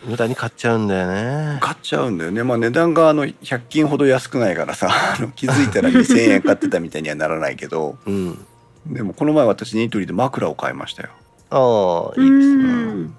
[0.07, 1.59] 無駄に買っちゃうんだよね。
[1.61, 2.43] 買っちゃうんだよね。
[2.45, 4.89] まあ値段があの100均ほど安くないからさ
[5.19, 7.99] あの気づいたら2,000円買ってたみたいにはならないけど。
[8.07, 8.47] うん。
[8.87, 11.09] でもこの前私ニトリで枕を買いましたよ。
[11.51, 12.65] ああいいですね。
[12.65, 13.15] うん。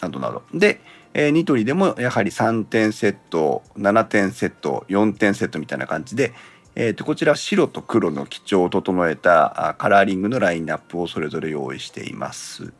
[0.00, 0.80] などなどで、
[1.14, 6.32] えーニトリでもやはり3点セット7点セット4点セットみたいな感じで、
[6.74, 12.72] えー、とこちら白と黒の基調を整えたあカラーリングのラインナップをそれぞれ用意しています。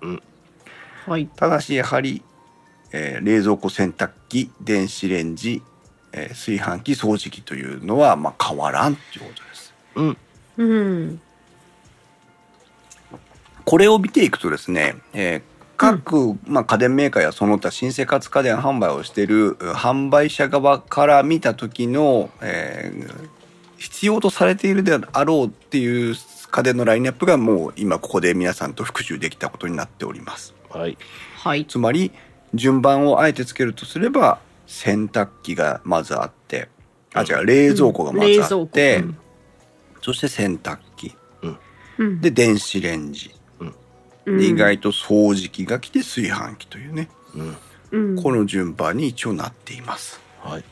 [1.06, 1.28] はい。
[1.36, 2.22] ただしやはり、
[2.92, 5.62] えー冷蔵庫洗濯機電子レンジ、
[6.12, 9.74] えー炊飯器掃除機というのは、まあ、変わらんっていうことです。
[9.96, 10.16] うん。
[10.58, 11.20] うん。
[13.64, 15.42] これを見ていくとですね、えー
[15.76, 23.42] 各、まあ、家電メーカーやその他新生活家電販売をしているう販売者側から見た時の、えー
[23.82, 26.14] 必要とされているであろうっていう
[26.52, 30.54] 家電のラインナップがもう今ここで皆さんと復習できたことになっております。
[30.70, 30.96] はい。
[31.34, 31.66] はい。
[31.66, 32.12] つまり
[32.54, 36.68] 順番をあえてつけるとすれば洗濯機がまずあって
[37.14, 39.22] あ違う冷蔵庫がまずあって、冷蔵庫。
[40.02, 41.14] そして洗濯機。
[41.98, 42.20] うん。
[42.20, 43.34] で電子レンジ、
[44.26, 44.38] うん。
[44.38, 47.56] で意外と掃除機が来て炊飯器というね、うん。
[47.90, 48.22] うん。
[48.22, 50.20] この順番に一応なっています。
[50.40, 50.64] はい。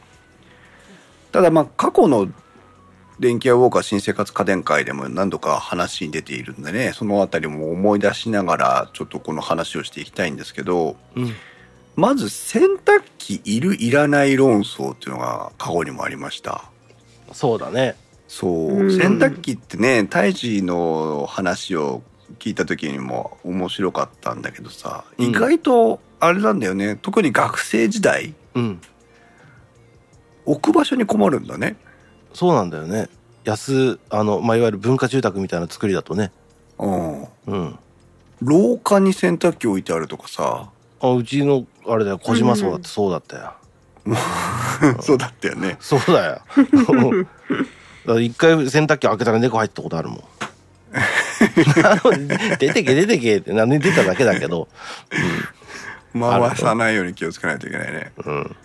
[1.30, 2.28] ただまあ過去の
[3.20, 11.34] 電気屋ウォーカー新生活家電会でも何度か話に出ているんでねそのあたりも思い出しながらちょっとこの話をしていきたいんですけどうん
[12.00, 16.64] まず洗濯機いるいらない論争っていうのが過去にもありました。
[17.30, 17.94] そうだね。
[18.26, 18.90] そう、うん。
[18.98, 22.02] 洗濯機ってね胎児の話を
[22.38, 25.26] 聞いた時にも面白かったんだけどさ、うん。
[25.26, 26.96] 意外とあれなんだよね。
[26.96, 28.80] 特に学生時代うん。
[30.46, 31.76] 置く場所に困るんだね。
[32.32, 33.10] そうなんだよね。
[33.44, 36.32] 安あの、まあ、いわゆる文化住宅みたいな作りだとね。
[36.78, 37.22] うん。
[37.46, 37.78] うん。
[38.40, 40.70] 廊下に洗濯機置いてあるとかさ。
[41.02, 43.52] あうちのあれだよ小島荘だってそうだったよ、
[45.00, 45.76] そうだったよね。
[45.80, 46.42] そうだよ。
[48.06, 50.20] だから一回洗濯機開けたら猫入ったことあるもん。
[52.58, 54.68] 出てけ出てけって何で出ただけだけど。
[56.12, 58.12] 回さないように気をつけないといけないね。
[58.24, 58.56] うん。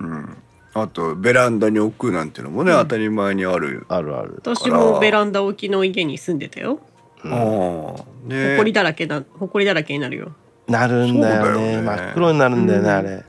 [0.00, 0.36] うん。
[0.72, 4.36] あとベランダに置くなんてのもね、当たり前にある、あるある。
[4.38, 6.80] 私もベランダ置きの家に住んでたよ。
[7.22, 7.32] うん。
[7.32, 10.32] ああね埃だらけな、埃だらけになるよ。
[10.66, 11.76] なるんだよね。
[11.76, 11.82] ね。
[11.82, 12.96] 真っ黒になるんだよね、うん。
[12.96, 13.24] あれ。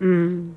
[0.00, 0.56] うん。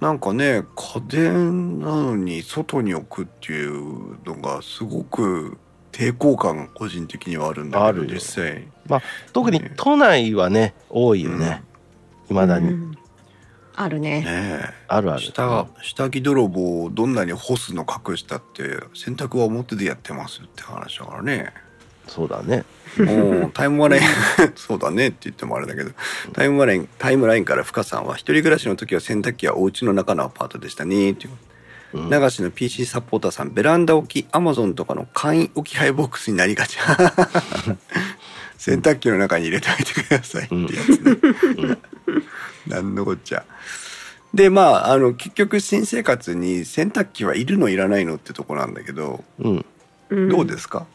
[0.00, 5.56] なんかね家電なのに外に置くっていうのがすごく
[5.92, 8.14] 抵抗感個人的にはあるんだけどあるよ。
[8.14, 8.66] 実際。
[9.32, 11.62] 特に都内はね多いよね。
[12.28, 12.98] いまだに、うん。
[13.76, 14.22] あるね。
[14.22, 15.22] ねあるある。
[15.22, 18.62] え下下着泥棒をどんなに干すの隠したって
[18.94, 21.52] 洗濯は表でやってますって話だからね
[22.08, 22.64] そうだね。
[22.98, 24.02] もうタイムライン
[24.54, 25.92] そうだねって言ってもあれだけど
[26.34, 31.32] タイムラインタイムラインから深さんは一人暮らしの時は洗濯機はお家の中のアパートでしたねっていう。
[31.94, 32.10] うん。
[32.10, 36.76] 流しの PC サポーターさんベランダ置きアマゾンとかの簡易置き配ボックスになりがち。
[38.58, 41.78] 洗濯機の中に入れておいてくださいってやつね、
[42.68, 43.44] なんのこっちゃ。
[44.32, 49.64] でまああの結局新生活に洗濯機はいるのいらないのってとこなんだけど、うん。
[50.10, 50.28] うん。
[50.28, 50.86] どうですか？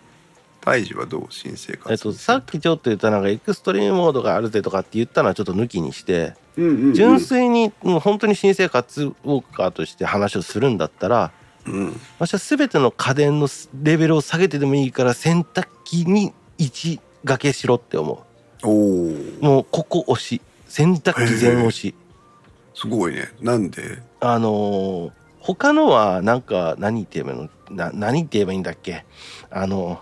[0.62, 6.94] 大事はどう新生活えっと、さっきちょっと言ったなんかエクストリームモードがあるぜとかって言ったのはちょっと抜きにしてうんうんうん。
[6.94, 11.32] 純粋にもう本当に新生活ウォーカーとして話をするんだったら
[11.66, 12.00] うん。
[12.20, 13.48] 私は全ての家電の
[13.82, 18.26] レベルを下げてでもいいから洗濯機に一掛けしろって思
[18.64, 21.96] おおうもうここ押し洗濯機全押し。
[22.74, 23.32] すごいね。
[23.42, 24.00] なんで？
[24.20, 27.76] あのー他のはなんか何言って言えばいいの？
[27.76, 29.06] な何って言えばいいんだっけ？
[29.50, 30.02] あの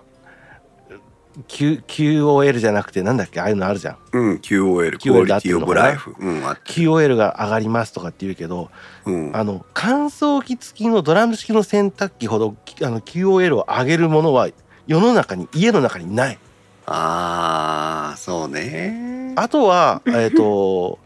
[1.48, 3.40] Q QOL じゃなくてなんだっけ？
[3.42, 3.98] ああいうのあるじゃん。
[4.14, 8.70] うん QOL クオリティオブライフうん QOL が上がりますとかって言うけど
[9.06, 9.36] うん。
[9.36, 14.50] あの乾燥機付きのドラム式の洗濯機ほどきあの QOL を上げるものは
[14.88, 16.40] 世の中に家の中にない。
[16.88, 19.34] ああそうね。
[19.36, 21.00] あとは えっ、と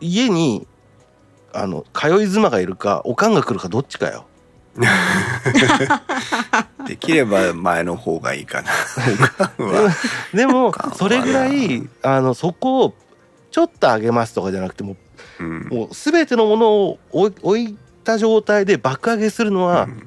[0.00, 0.66] 家に
[1.52, 4.24] あの通い妻がいるかおかんが来るかどっちかよ
[6.86, 8.70] できれば前の方がいいかな。
[10.34, 12.94] でもそれぐらいあのそこを
[13.50, 14.96] ちょっと上げますとかじゃなくても
[15.40, 15.68] うん。
[15.70, 20.06] うもう全てのものを置い置いた状態で爆上げするのは、うん。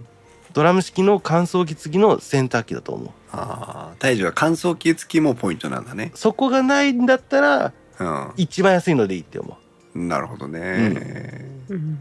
[0.53, 3.09] ドラム式の乾燥機付きの洗濯機だと思う。
[3.31, 6.11] ああ大樹は乾燥機付きもポイントなんだね。
[6.15, 9.57] そこがないんだったらう一番安いのでいいって思
[9.95, 10.95] んなるほどね、
[11.69, 11.99] うん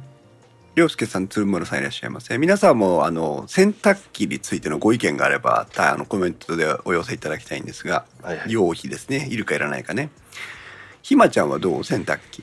[0.74, 2.37] りょうすけさん、つるむろさんいらっしゃいませ。
[2.37, 9.28] 皆さんも、あの、洗濯機についてのご意見があれば、たあの、コメントでお寄せいただきたいんですが、う、はいはい用費ですね。
[9.30, 10.10] いるかいらないかね。
[11.02, 11.84] ひまちゃんはどう？
[11.84, 12.42] 洗濯機。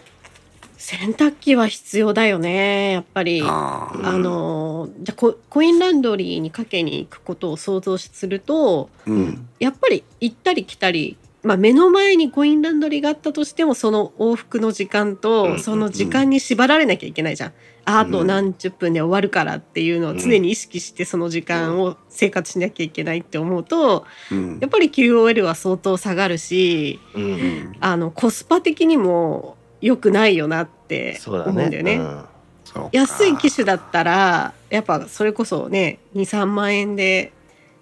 [0.78, 3.42] 洗濯機は必要だよねやっぱり。
[3.44, 4.18] あああ。
[4.18, 9.48] のじゃあココインランドリーにかけに行くことを想像するとうん。
[9.60, 17.54] やっぱり行ったり来たり、まあ、目の前にコインランドリーがあったとしてもその往復の時間うんうんうんとその時間に縛られなきゃいけないじゃん。
[17.84, 27.76] ああと何十分で終わるからっていうのを常に意識してその時間を生活しなきゃいけないって思うとうんやっぱり QOL は相当下がるしううんん。
[27.80, 31.96] あのコスパ的にも良くないよなって思うんだよね。
[31.96, 32.26] うん
[32.66, 37.34] そうか安い機種だったらやっぱそれこそね23万円で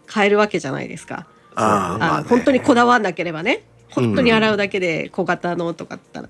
[0.08, 1.28] 買えるわけじゃないですか。
[1.60, 3.64] あまあ、ね、本当にこだわんなければね。
[3.90, 6.30] 本当に洗うだけで小型のとかだったら、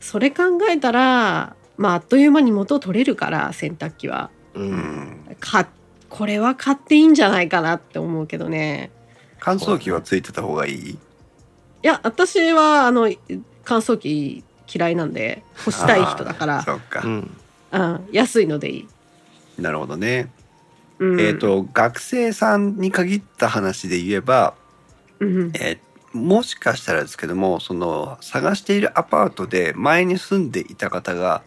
[0.00, 4.30] それ考えたらまああっという間に元取れるから洗濯機は。
[4.54, 5.36] ううん
[6.08, 8.90] これは買っていいんじゃないかなって思うけどね。
[9.40, 10.90] 乾燥機はついてた方がいい？
[10.90, 10.98] い
[11.82, 13.12] や私はあの
[13.64, 16.62] 乾燥機嫌いなんで干したい人だから。
[16.62, 17.02] そうか。
[17.04, 17.08] う。
[17.08, 17.36] ん。
[17.72, 18.88] うん、安いのでいい。
[19.58, 20.30] なるほどね。
[20.98, 24.54] うん、えっ、と、学生さんに限った話で言えば、
[25.20, 31.42] うんえーもしかしたらですけどもその探しているアパートで前に住んでいた方が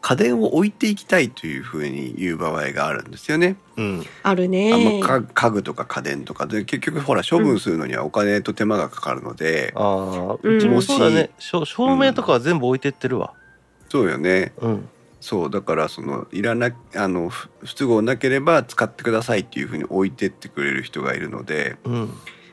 [0.00, 3.56] 家電を置いていきたいというふうに言う場合があるんですよね。
[3.76, 4.06] うん。
[4.22, 5.18] あるあねま。
[5.18, 10.56] 家家具とか家電とかで結局ほら処分するのにはお金と手間がかかるので、ああうん。
[10.56, 11.30] うちもそうだね。
[11.38, 13.34] 照照明とかは全部置いてってるわ。
[13.88, 14.52] そうよね。
[14.58, 14.88] うん
[15.28, 22.10] そうだからそのいらなあの不不都合なければ使ってくださいっていうふうに置いてってくれる人がいるので、うん。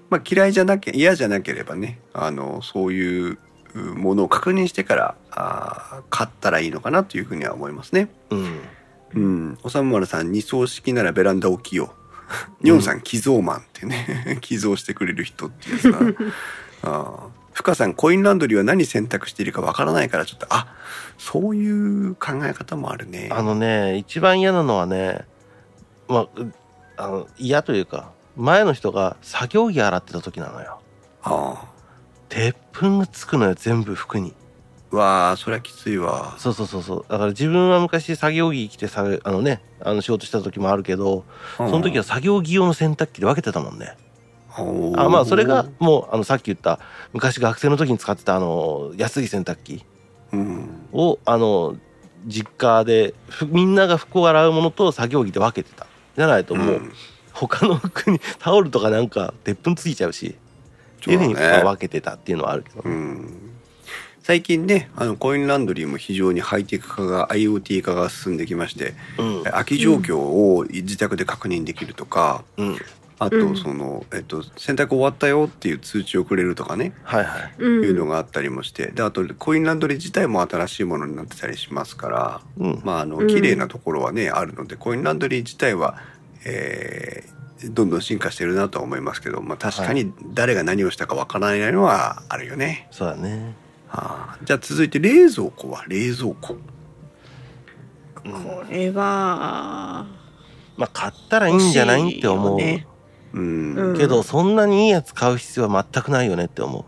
[0.10, 3.38] まあ、嫌いじゃなきゃ嫌じゃなければねあのそういう
[3.74, 8.10] ものを確認してからあー買ったらいいのかなというふうには思いますね。
[8.30, 8.60] うん。
[9.14, 11.94] うん、おさむまるさん二層式ならベランダ置きよ。
[12.60, 15.92] ニョンさん寄贈マンってね 寄贈してくれる人っていうさ。
[16.84, 20.76] あー深さんコインランドリーは何選択しているかわからないからちょっとあ
[21.18, 23.30] そういう考え方もあるね。
[23.32, 25.22] あのね一番嫌なのはね
[26.10, 26.54] まあう
[26.98, 30.82] あの嫌というか前の人が作業着洗ってた時なのよ。
[31.24, 31.72] あ
[32.28, 34.34] 鉄粉がつくのよ全部服に。
[34.92, 36.36] わあそれはきついわ。
[36.38, 37.06] そうそうそうそう。
[37.08, 41.24] だから自分は昔作業着着てさあのねあの仕事した時もあるけど
[41.56, 43.86] そその時は作業着用の洗濯機で分けてたもんね。
[43.86, 43.94] は
[44.58, 46.80] あまあそれがもうあのさっき言った
[47.14, 49.86] 昔学生の時に使ってたあの安い洗濯機
[50.32, 50.70] うん。
[50.94, 51.76] をあの
[52.26, 55.88] 実家でふみんなが服を洗うものと作業着で分けてた。
[56.16, 56.82] じゃないともう、
[57.34, 60.36] 他の服に タオルとかなんか鉄粉ついちゃうし
[61.02, 63.52] っていうふうに分けてたっていうのはあるけど、うん。
[64.24, 69.44] 最近ねあのコインランドリーも非常にハイテク化が IoT 化が進んできましてうん。
[69.44, 72.78] 空き状況を自宅で確認できるとか、うん
[73.20, 73.54] あうん。
[73.54, 77.56] とその、えっと、洗濯終わったよっていう通知をくれるとかね、はいはい。
[77.60, 77.84] うん。
[77.84, 78.88] いうのがあったりもして。
[78.88, 82.82] であとコインランドリー自体も新しいものになってたりしますから、うん。
[82.84, 83.28] まああのうん。
[83.28, 85.98] 綺麗なところはね、あるのでコインランドリー自体は、
[86.46, 87.36] えー
[87.70, 92.88] どんどん進化してるなとは思いますけど、まあ、確かに誰が何をしたかわからないのはあるよね。
[92.92, 93.56] そうだね、
[93.88, 95.84] はあ、じゃあ続いて冷蔵庫は？
[95.88, 96.58] 冷蔵庫。
[98.26, 98.32] うん。
[98.34, 100.06] これは
[100.76, 102.60] まあ買ったらいいんじゃないって思う、
[103.36, 103.76] うん。
[103.76, 106.86] うんけどそんなにいいやつ買う必要は全くないよねって思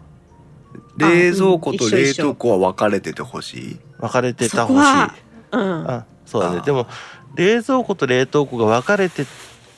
[0.97, 3.73] 冷蔵庫と冷凍庫は分かれててほしい。
[3.73, 4.91] う分かれてたそこ欲しい。
[4.93, 5.15] は
[5.51, 5.89] うん。
[5.89, 6.59] あそうだね。
[6.59, 6.87] あでも
[7.35, 9.25] 冷蔵庫と冷凍庫が分かれて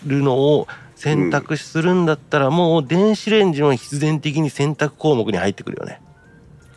[0.05, 6.01] るのを選択するんだったら、もう電子レンジも必然的に選択項目に入ってくるよね。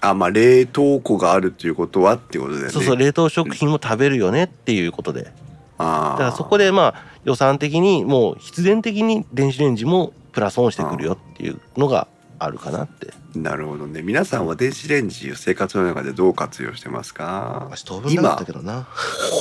[0.01, 2.72] あまあ冷凍庫があるっていうことはっていうことだよね。
[2.72, 5.32] そうそう冷凍食品も食べるよねっていうことで。
[5.78, 12.09] あだからそこでまあ予算的にもう必然的に電子レンジもプラスオンしてくるよっていうのが
[12.39, 14.03] あるかなってなるほどね。
[14.03, 18.89] 皆さんは電子レンジ生活の中でどう活用してますか私当分なかったけどな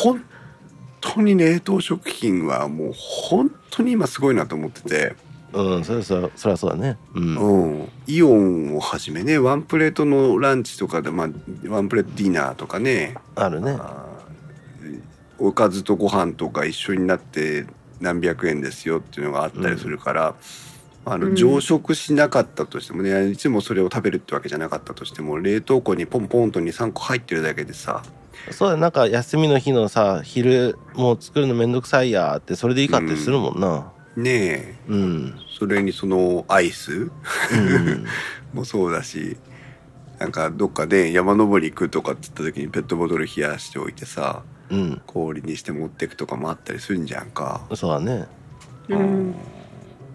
[0.04, 0.24] 本
[1.02, 5.16] 当に冷凍食品はもう本当に今すごいなと思ってて、
[5.54, 11.30] うんそれそそれはそうだねうんうん、イオンをはじめねワンプレートのランチとかで、まあ、
[11.68, 13.78] ワンプレートディナーとかねあるね
[15.42, 17.66] おかずとご飯とか一緒になって
[18.00, 20.36] 何百円ですよっていうのがあったりするから、
[21.06, 21.22] あうん。
[21.22, 28.04] の常食しなかったとしてもねいつもそれを食べるってわけじゃなかったとしても冷凍庫にポンポンと23個入ってるだけでさ。
[28.52, 33.92] そうだなんか休みの日のさ昼もう作るのめんどくさいやってそれでいいかってするもんな。
[34.16, 34.76] ねえ。
[34.90, 35.40] うん。
[35.60, 36.92] それにそのアイス？
[36.94, 37.06] う
[37.58, 38.06] ん。
[38.54, 39.38] もそうだし
[40.20, 44.52] なんかどっかで山登り行くとかって言った時にペットボトル冷やしておいてさうん
[45.06, 47.62] 氷にして持ってくとかもあったりするんじゃんか。
[47.76, 48.26] そうだね。
[48.90, 49.36] うん。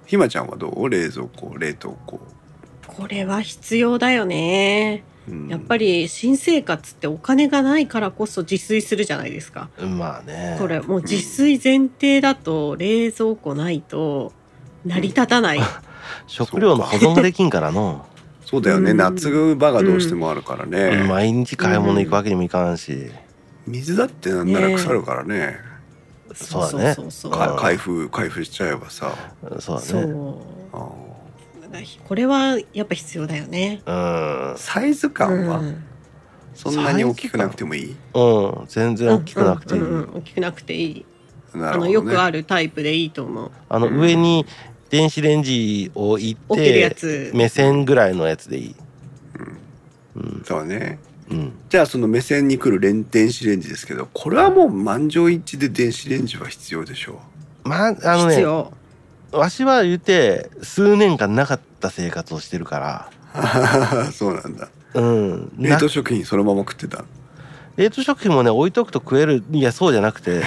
[0.07, 0.89] ひまちゃんはどう？
[0.89, 2.21] 冷蔵庫冷凍庫。
[2.87, 5.05] これは必要だよね。
[5.29, 5.49] うん。
[5.49, 9.69] やっぱり新生活ってお金がないからこそ自炊するじゃないですか。
[9.79, 10.57] まあね。
[10.59, 14.33] これもう自炊前提だと冷蔵庫ないと
[14.85, 15.61] 成り立たない。
[16.29, 18.07] 食料の保存ができんからの、
[18.45, 18.97] そうだよね、うん。
[18.97, 23.11] 夏場がどうしてもあるからね、毎日買い物行くわけにもいかんし、
[23.67, 25.59] 水だってなんなら腐るからね。
[26.35, 26.95] そうだね。
[26.95, 29.14] そうそうそうか開封開封しちゃえばさ。
[29.59, 33.83] そうだそねこれはやっぱ必要だよね。
[33.85, 33.95] うん。
[34.55, 35.59] ーサイズ感は？
[35.59, 35.85] うん。
[36.55, 38.67] そんなに大きくなくてもいい、うん。
[38.67, 41.07] 全然大きくなくていい、うんうんうん大きくなくていい。
[41.55, 43.51] なるほど、ね、あのよくあるタイプでいいと思う。
[43.69, 44.47] あの上に
[44.89, 47.31] 電子レンジを置い置けるやてつ。
[47.35, 48.75] 目線ぐらいのやつでいい。
[50.14, 50.43] うん。
[50.47, 50.99] そうね
[51.31, 57.20] うんじゃあその目線に来る電子レンジですけどこれはもう満場一致で電子レンジは必要でしょ
[57.64, 58.72] まああのね必要。
[59.33, 64.07] わしは言うて数年間なかった生活をしてるから。
[64.09, 64.68] う そうなんだ。
[64.95, 65.53] うん。
[65.59, 67.05] な冷凍食品そのまま食ってた？
[67.77, 69.43] 冷凍食品もね置いとくと食える。
[69.51, 70.43] いやそうじゃなくて。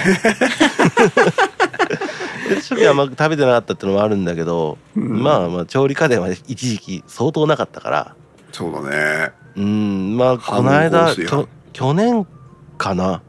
[2.48, 5.22] 冷凍食品はあんま食べてなかったってのもあるんだけど、うん。
[5.22, 8.14] まあまあ調理家電は一時期相当なかったから。
[8.50, 8.90] そうだ
[9.28, 11.14] ねうんまあこの反間
[11.72, 12.26] 去年
[12.78, 13.22] かな。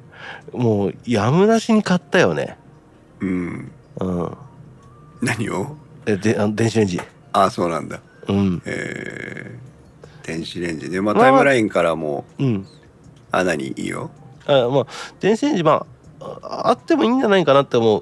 [0.53, 2.57] もうやむなしに買ったよね。
[3.19, 3.71] うん。
[3.99, 4.37] うん。
[5.21, 5.75] 何を？
[6.05, 7.01] えであの電子レンジ。
[7.33, 8.01] あそうなんだ。
[8.27, 8.61] うん。
[8.65, 10.99] えー、電子レンジね。
[11.01, 12.67] まあまあタイムラインからもうん。
[13.31, 13.67] あ何？
[13.67, 14.09] いいよ。
[14.45, 14.87] あまあ
[15.19, 15.85] 電子レンジま
[16.19, 17.99] あああってもいいんじゃないかなって思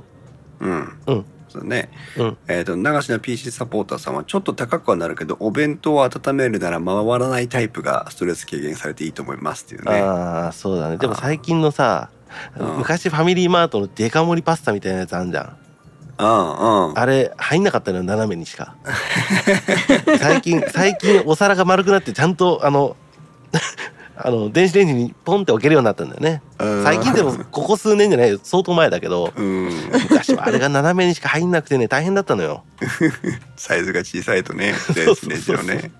[0.60, 0.66] う。
[0.66, 1.00] うん。
[1.08, 1.90] うんそうね。
[2.18, 2.38] うん。
[2.48, 10.00] えっ、と長島 PC サポーターさんはちょっと高くはなるけどお弁当を温めるなら回らないタイプがストレス軽減されていいと思いますっていうね。
[10.00, 10.98] ああそうだね。
[10.98, 12.10] でも最近のさ
[12.58, 12.78] うん。
[12.78, 15.58] 昔ファミリーマートのデカ盛りパスタみたいなやつあんじゃん。
[16.20, 17.00] うんうん。
[17.00, 18.76] あれ入んなかったのよ斜めにしか。
[20.20, 22.96] 最近最近お皿が丸くなってちゃんとあの
[24.22, 26.42] あの電子レンジにポンって置けるようになったんだよね。
[26.60, 26.84] うん。
[26.84, 28.40] 最近でもここ数年じゃないよ。
[28.44, 29.70] 相当前だけどうん。
[30.10, 32.64] 昔はあれが斜めにしか入んなくてね大変だったのよ。
[33.56, 35.92] サイズが小さいとね電子レンジのね。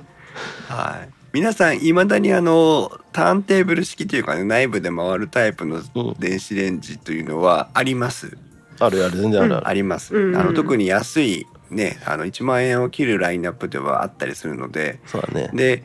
[0.68, 1.10] はい。
[1.32, 6.14] 皆さんいまだにあのターンテーブル式というかね内部で回るタイプのうん。
[6.20, 8.38] 電子レンジというのはあります、
[8.80, 10.34] あるある全然あるある、あります、うん。
[10.34, 15.00] うんあの特に安いねあの1万円を切るラインナップではあったりするので。
[15.06, 15.50] そうだね。
[15.54, 15.84] で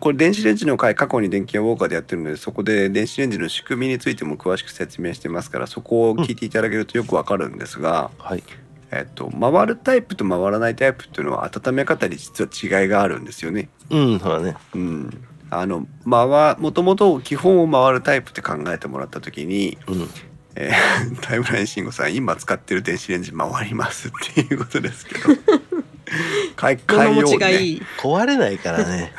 [0.00, 8.42] これ電子レンジの回過去に電気屋ウォーカーでやってるのでそこで電子レンジの仕組みについても詳しく説明してますからそこを聞いていただけるとよくわかるんですが、はい。
[8.90, 13.68] えっと、回るタイプと回らないタイプっていうのは温め方に実は違いがあるんですよね。
[13.90, 14.56] うんそうだね。
[14.74, 20.08] うん、あの回もともと基本を回るタイプって考えてもらった時に、うん。
[20.56, 25.20] えー タイムライン慎吾さん今使ってる電子レンジ回りますっていうことですけど。
[26.56, 27.82] 買い替えようねい？
[28.00, 29.12] 壊れないからね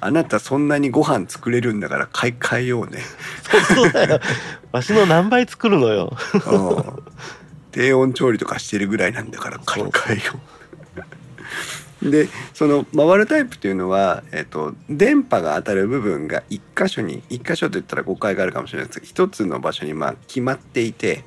[0.00, 3.00] あなたそんなにご飯作れるんだから買い替えようね。
[3.42, 4.20] そうそうだよ。
[4.72, 6.16] わしの何倍作るのよ。
[6.46, 7.02] うん。
[7.72, 10.38] 低温調理とかしてるぐらいなんだから買い替えよう。
[12.10, 21.24] でその回るタイプっていうのは、えっと電波が当たる部分が1箇所に1箇所と言ったら誤解があるかもしれないですけど1つの場所にまあ決まっていて、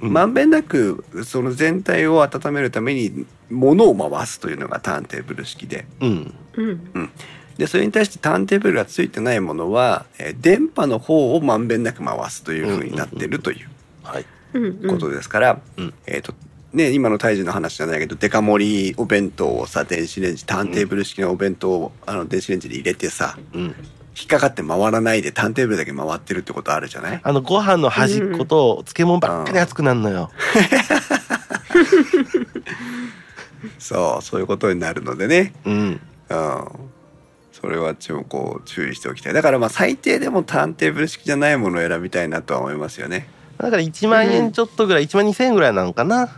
[0.00, 0.12] うん。
[0.12, 5.86] まんべんなくその全体を温めるために物を回すというのがターンテーブル式で。
[6.00, 6.34] うん。
[6.56, 7.10] うん。
[7.58, 13.68] でそれに対してターンテーブルがついてないものは、えー電波の方をまんべんなく回すというふうになってるという
[14.02, 14.64] はいうん。
[14.82, 14.90] うん。
[14.90, 16.34] ことですから、うんえっ、と
[16.72, 23.74] ね今の胎児の話じゃないけどデカ盛りお弁当をさ電子レンジターンテーブル式のお弁当を、あの電子レンジで入れてさうん。
[24.18, 27.20] 引っかかって回らないでターンテーブルだけ回ってるってことあるじゃない？
[27.22, 30.30] あのご飯の端っこと漬物ばっかり熱くなるのよ。
[33.78, 35.52] そうそういうことになるのでね。
[35.64, 36.00] うん。
[36.30, 36.68] うん
[37.66, 39.32] これはちょっとこう注意しておきたい。
[39.32, 43.28] だからまあ最低でもターンテーブル式じゃないものを選びたいなとは思いますよね。
[43.58, 46.30] だから1万円ちょっとぐらい、1万2000円ぐらいなのかな。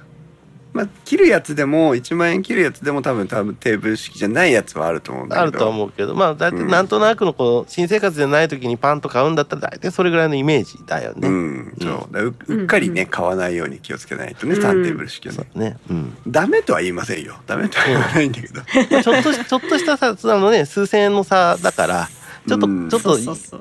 [0.72, 5.42] まあ切るやつでも1万円切るやつでも多分多分テーブル式じゃないやつはあると思うんだけど。
[5.42, 6.14] あるとは思うけど。
[6.14, 6.68] まあ大体うん。
[6.68, 12.12] なんとなくのこう新生活じゃない時にパンと買うんだったら大体それぐらいのイメージだよね、うん、そう。
[12.12, 14.62] だううっかりね、買わないように気をつけないとね、うん。
[14.62, 15.76] ターンテーブル式はね、ね。
[15.90, 16.16] うん。
[16.26, 17.36] ダメとは言いませんよ。
[17.46, 22.08] ダメとは言わないんだけど、まあちょっとしちょっとしたさあのね数千円の差だから
[22.46, 22.88] ちょっと、うん。
[22.88, 23.16] ちょっと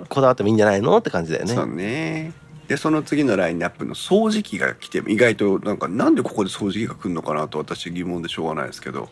[0.10, 0.98] こだわってもいいんじゃないの？
[0.98, 1.54] って感じだよね。
[1.54, 2.34] そうね
[2.68, 9.10] でその次のラインナップの掃除機が来て意外となんかなんでここで掃除機が来るのかなと私疑問でしょうがないですけど。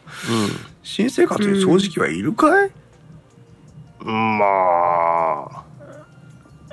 [0.83, 2.71] 新生活に掃除機はいるかい、
[4.01, 4.37] うん。
[4.37, 4.45] ま
[5.51, 5.65] あ。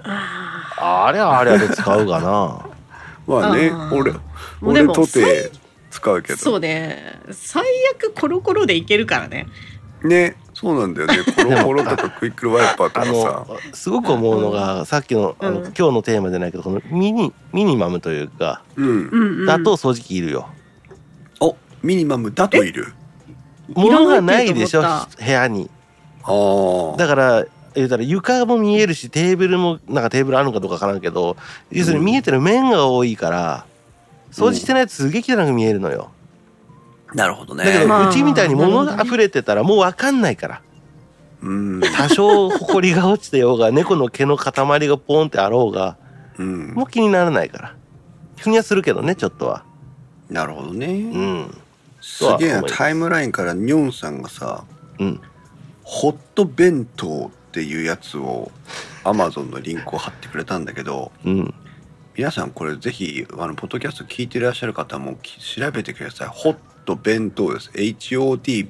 [0.05, 2.67] ああれはあれで使うがな。
[3.27, 5.53] まあね俺もうで俺もとて
[5.91, 6.37] 使うけあ。
[6.37, 7.21] そうどね。
[7.31, 7.65] 最
[7.95, 9.47] 悪コロコロでいけるからね。
[10.03, 11.19] ねそうなんだよね。
[11.37, 15.65] コロコロとかクイックルワイパーとかあのさすごく思うのがさっきのあの、うん。
[15.77, 19.45] 今日のテーマじゃないけどこのミニミニマムというかうん。
[19.47, 20.47] だと掃除機いるよ、
[21.41, 22.95] おミニマムだといる？
[23.75, 25.69] 物がないでしょ部屋に。
[26.25, 26.31] あ
[26.95, 27.45] あだから
[27.75, 31.37] 言うたら床も見えるしテーブルもなんかテーブルあるのかどうかわからんけど
[31.73, 33.65] 要するに見えてる面が多いから
[34.31, 36.11] 掃除してないとすげえ汚く見えるのよ
[37.15, 37.65] なるほどね。
[37.65, 40.63] だけどまあうちみたいに物が溢れてたらもうわかんないから。
[41.43, 41.81] うん。
[41.81, 44.53] 多少ほこりが落ちてようが猫の毛の塊
[44.89, 45.97] がポンってあろうが
[46.39, 46.75] うん。
[46.75, 47.77] もう気にならないから。
[48.37, 49.65] 気にはするけどねちょっとは。
[50.31, 51.59] なるほどね、うん。
[52.01, 54.65] すげえなタイムラインからニョンさんがさ
[54.99, 55.21] うん。
[55.83, 58.51] ホット弁当っていうやつを
[59.05, 61.55] アマゾンのリンクを貼ってくれたんだけどうん。
[62.17, 66.29] 皆さんこれぜひあのポッドキャスト聞いてらっしゃる方もき調べてください。
[66.29, 67.71] ホット弁当です。
[67.75, 68.65] HOTBENTO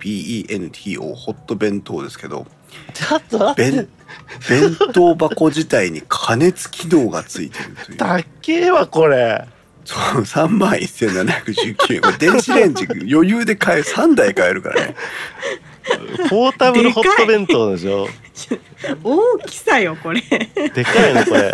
[1.14, 2.46] ホット弁当ですけど
[2.94, 3.88] ちょっと弁
[4.48, 7.98] 弁当箱自体に加熱機能がついてるという。
[7.98, 9.46] たっけえわこれ。
[9.84, 12.18] そう3万1719円。
[12.18, 14.94] 電子レンジ余裕で買え3台買えるからね
[16.30, 18.06] ポータブルホット弁当でしょ？
[19.02, 20.20] 大きさよこれ。
[20.20, 21.52] でかいねこれ。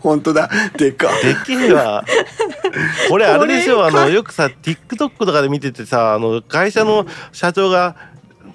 [0.00, 0.50] 本当だ。
[0.76, 1.08] でか。
[1.22, 2.04] でけえわ。
[3.08, 3.84] これあれでしょ？
[3.84, 7.96] あのよくさ TikTok とかで見ててさあの会社の社長が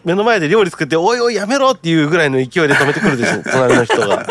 [0.06, 4.26] 目の前で料理作って「おいおいやめろ!」っていうぐらいの勢いで止めてくるでしょ 隣の人が。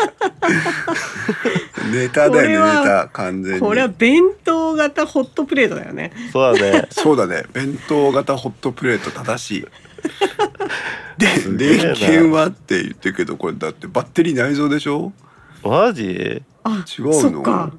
[1.91, 3.59] ネタだよねネこれはタ完全に。
[3.59, 6.11] これは弁当型ホットプレートだよね。
[6.31, 6.87] そうだね。
[6.91, 7.43] そうだね。
[7.53, 9.65] 弁当型ホットプレート正しい。
[11.39, 15.13] すで電源はって言ってるけどこれだってバッテリー内蔵でしょ？
[15.63, 16.41] マジ？
[16.63, 17.13] あ、違うの？
[17.13, 17.71] そっか。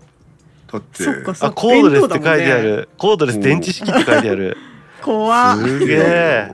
[0.72, 1.04] だって。
[1.40, 2.76] あコードレスって書いてあ弁当だもんね。
[2.76, 4.56] るコードレス電池式って書いてある。
[5.02, 5.58] 怖っ。
[5.58, 6.52] すげえ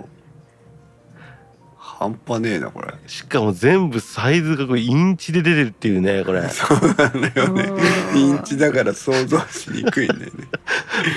[2.00, 2.94] 半端ねえなこれ。
[3.06, 6.40] しかも全部サイズがこれインチで出てるっていうねこれ。
[6.48, 7.70] そうなんだよね。
[8.14, 8.18] うん。
[8.18, 10.30] インチだから想像しにくいんだよね。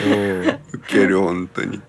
[0.05, 0.79] うん。
[0.79, 1.79] ウケる本当に。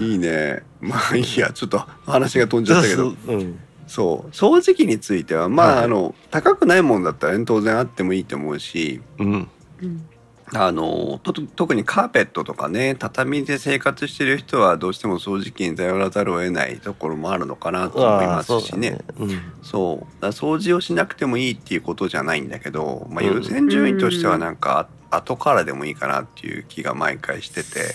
[0.00, 0.64] いいね。
[0.80, 3.14] まあいいやちょっと話が飛んじゃったけど。
[3.28, 3.60] うん。
[3.86, 4.30] そう。
[4.34, 5.84] 掃除機についてはまあ、はい。
[5.84, 9.00] あの高くないもんだったら、ね、当然あってもいいと思うし。
[9.18, 9.48] うん。
[9.80, 10.08] うん
[10.54, 18.98] あのと特にカーペットとかね畳で生活してる人はどうしても掃除機に頼らざるを得ないところもあるのかなと思いますしね。
[19.62, 23.34] そう掃除をしなくてもいいっていうことじゃないんだけど、まあ、うん。
[23.34, 27.94] 優先順位としてはなんか後からでもいいかなっていう気が毎回してて。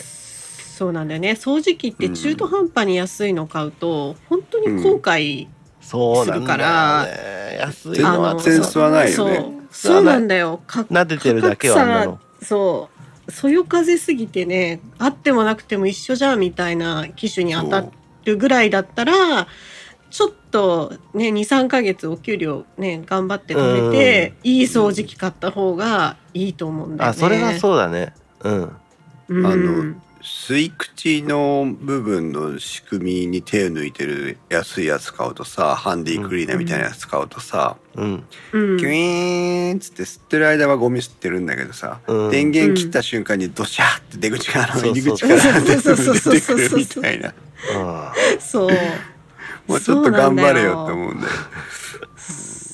[0.74, 1.32] そうなんだよね。
[1.32, 5.48] 掃除機って中途半端に安いの買うと本当に後悔、
[5.82, 9.36] そうなんするかだらよね安い全のは然吸わないよね。
[9.36, 9.64] そう。
[9.74, 10.62] そうなんだよ。
[10.66, 12.90] か撫でてるだけはそ
[13.28, 13.32] う。
[13.32, 17.90] そよ風すぎてねあってもなくても一緒じゃんみたいな機種に当たっ
[18.26, 19.48] るぐらいだったら
[20.10, 27.18] ちょっとね23ヶ月お給料ね頑張って貯めていい掃除機買った方がいいと思うんだよね。
[27.18, 28.14] あそれはそうだね。
[28.42, 28.76] うん。
[29.30, 38.24] うん、あの吸い口の部分の仕組みに手を抜いてる安いやつ買うとさハンディクリーナーみたいなやつ買うとさ、うん。
[38.54, 38.78] うん。
[38.78, 42.32] キュイーンっつって吸ってる間はゴミ吸ってるんだけどさ、うん。
[42.32, 47.30] 電源切った瞬間にドシャーって出口から入り口から出てくるみたいな。
[47.30, 48.70] うんそう。
[49.68, 51.34] もうちょっと頑張れよって思うんだよ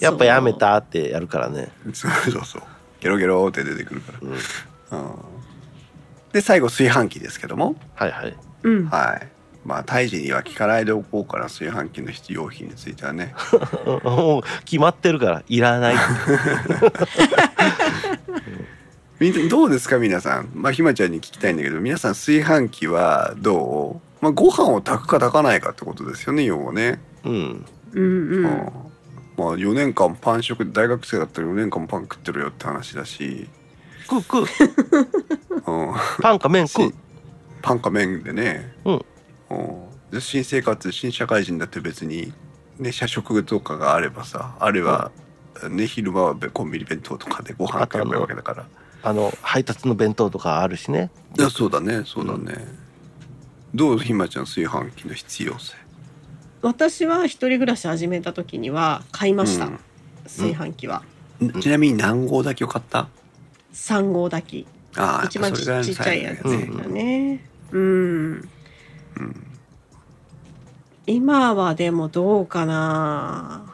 [0.01, 1.71] やっぱやめたってやるからね。
[1.93, 2.61] そうそうそう。
[2.99, 5.05] ゲロゲロって出てくるから、うん。
[5.05, 5.38] うん
[6.33, 7.75] で最後炊飯器ですけども。
[7.95, 8.35] はいはい。
[8.63, 9.27] そう、うん、はい。
[9.65, 13.33] まあ胎児には聞かないでおこうから炊飯器の必要品についてはね。
[14.03, 16.03] もう決まってるからいらないって。
[19.19, 20.49] みんなどうですか皆さん？
[20.53, 24.23] まあひまちゃんに聞きたいんだけど皆さん炊飯器はどう？
[24.23, 27.65] まあご飯を炊くか炊かないかってことですよね要はね、うん。
[27.93, 28.43] うんううん。
[28.45, 28.45] ん
[29.37, 33.49] まあ4年間パン食大学生だったら4年間パン食ってるよって話だし、
[34.09, 34.45] 食う食う。
[35.67, 36.93] うん、パンか麺食う。
[37.61, 39.05] パンか麺でね、うん。
[39.51, 39.89] うん。
[40.11, 42.33] で新生活新社会人だって別に、
[42.79, 45.11] ね、社食とかがあればさあれば、
[45.69, 48.65] ね、昼間はコンビニ弁当とかでご飯買えばいいわけだから。
[49.01, 51.11] あの配達の弁当とかあるしね。
[51.37, 52.03] いやそうだね。
[52.05, 52.67] そうだね、
[53.73, 55.75] どうひまちゃん炊飯器の必要性？
[56.61, 59.79] 私は一人暮らし始めた時には買いました、うん。
[60.23, 61.03] 炊飯器は、
[61.61, 63.07] ちなみに何合炊きを買った？
[63.73, 64.67] 3合炊き
[65.25, 67.43] 一番ちやっちっちゃいやつだね。
[67.71, 68.49] うん、
[71.05, 73.73] 今はでもどうかな。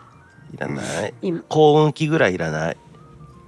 [0.54, 1.14] いらない。
[1.22, 1.42] 今。
[1.48, 2.78] 幸運期ぐらいいらない。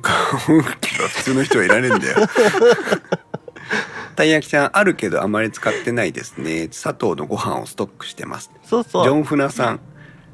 [0.01, 2.17] 普通の人はいらねえんだよ。
[4.15, 6.69] たい焼きちゃんあるけどあまり使ってないですね。
[6.71, 8.49] 砂糖のご飯をストックしてます。
[8.63, 9.11] ジそうそう。
[9.11, 9.79] ョン・フナさん。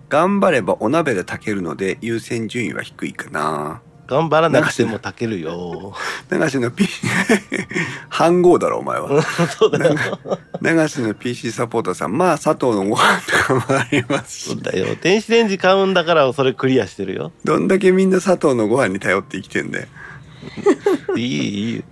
[0.09, 5.93] 頑張ればお鍋で炊けるので優先順位は低いかな頑張らなくても炊けるよ。
[6.29, 6.85] 流しの P
[8.09, 9.21] 半合だろお前は。
[9.57, 9.95] そうだよ。
[10.61, 12.17] 流しの PC サポーターさん。
[12.17, 14.49] まあ砂糖のご飯とかもありますし。
[14.49, 14.95] そうだよ。
[15.01, 17.31] 電子レンジ買うんだからそれクリアしてるよ。
[17.45, 19.87] どんだけみんな砂糖のご飯に頼って生きてんだよ。
[21.15, 21.83] いいいい。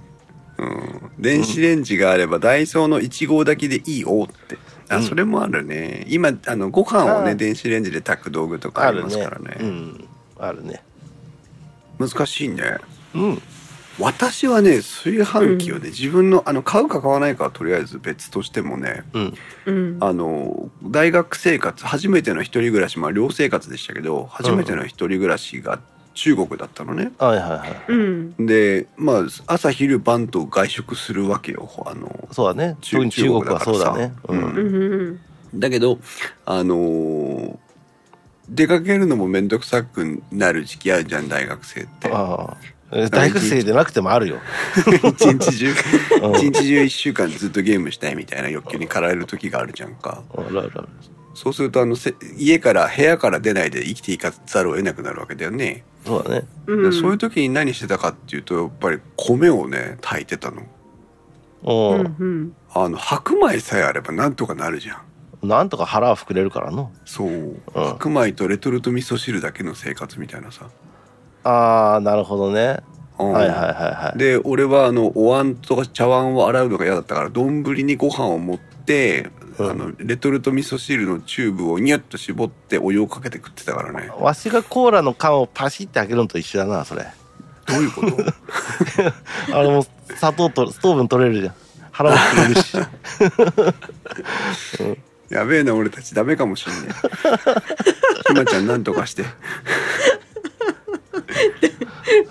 [0.57, 1.12] うん。
[1.18, 4.57] 電子レンジがあればダイソーの1合炊きでいいよって。
[4.89, 5.03] あ、うん。
[5.03, 6.05] それもあるね。
[6.09, 9.57] 今あのご飯をね電子レンジで炊く道具とかありますからね。
[9.62, 10.07] うん。
[10.38, 10.84] あるね
[12.08, 12.78] 難しいね。
[13.16, 13.41] うん。
[13.99, 19.34] 私はね炊飯器をね、自分のあの買うか買わないかはとりあえず別としてもねうん。
[19.66, 19.97] うん。
[19.99, 25.80] あの大学生活初めての一人暮らしまあ寮生活でしたけど初めての一人暮らしが
[26.14, 27.70] 中国だったのね、はいはいはい。
[27.89, 28.45] うん。
[28.45, 32.78] でまあ朝昼晩と外食するわけよあのそうだね。
[32.82, 33.12] 中国
[33.43, 34.14] はそうだね。
[34.28, 35.20] うん。
[35.54, 35.99] だけど
[36.45, 37.58] あのー
[38.52, 42.12] 出かけるのも面倒くさくなる時期あるじゃん大学生って。
[42.12, 42.58] ああ。
[42.93, 44.39] え大学生でなくてもあるよ。
[45.02, 45.74] 一日中
[46.24, 46.36] うん。
[46.36, 50.22] 一日中一週間ずっとゲームしたいみたいな欲求に駆られる時があるじゃんか。
[51.34, 56.43] そうするとあのせ家から部屋から出ないで生きていかざるを得なくなるわけだよね、そうだね。
[56.68, 56.93] うん。
[56.93, 60.68] そういう時に何してたかっていうとやっぱり米をね炊いてたの。
[62.74, 64.97] あの白米さえあればなんとかなるじゃん
[65.44, 66.92] なんとか腹は膨れるからの。
[67.06, 70.68] そう、白米とレトルト味噌汁だけの生活みたいなさ、
[71.44, 72.78] ああなるほどね。
[73.20, 73.32] うん。
[73.34, 74.18] はいはいはいはい。
[74.20, 79.70] で俺はあのお椀とか茶碗を洗うのが嫌だったから丼にご飯を持って、うん。
[79.72, 84.12] あのレトルト味噌汁のチューブをニュッと絞ってお湯をかけて食ってたからね。
[84.20, 87.06] わしがコーラの缶をパシって開けるのと一緒だなそれ。
[87.66, 88.18] どういうこと？
[89.58, 89.86] あれも
[90.18, 91.56] 砂糖とストーブに取れるじゃん。
[91.92, 92.78] 腹も膨れるし
[95.32, 96.92] やべえな俺たちダメかもしんねえ。
[98.28, 99.24] ひまちゃんなんとかして。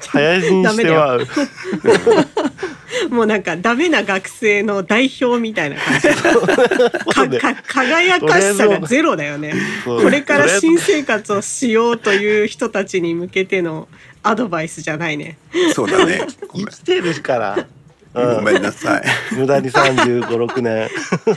[0.01, 1.18] 早死にしては。
[3.09, 7.38] もうなんかダメな学生の代表みたいな感じ。
[7.38, 9.55] かか輝かしさがゼロだよね。
[9.84, 13.88] これから新生活をしようという人たちに向けての
[14.22, 15.38] アドバイスじゃないね。
[15.74, 17.66] そうだね生きてるから、
[18.12, 19.02] ごめんなさい。
[19.36, 20.90] 無駄に3 5 6年。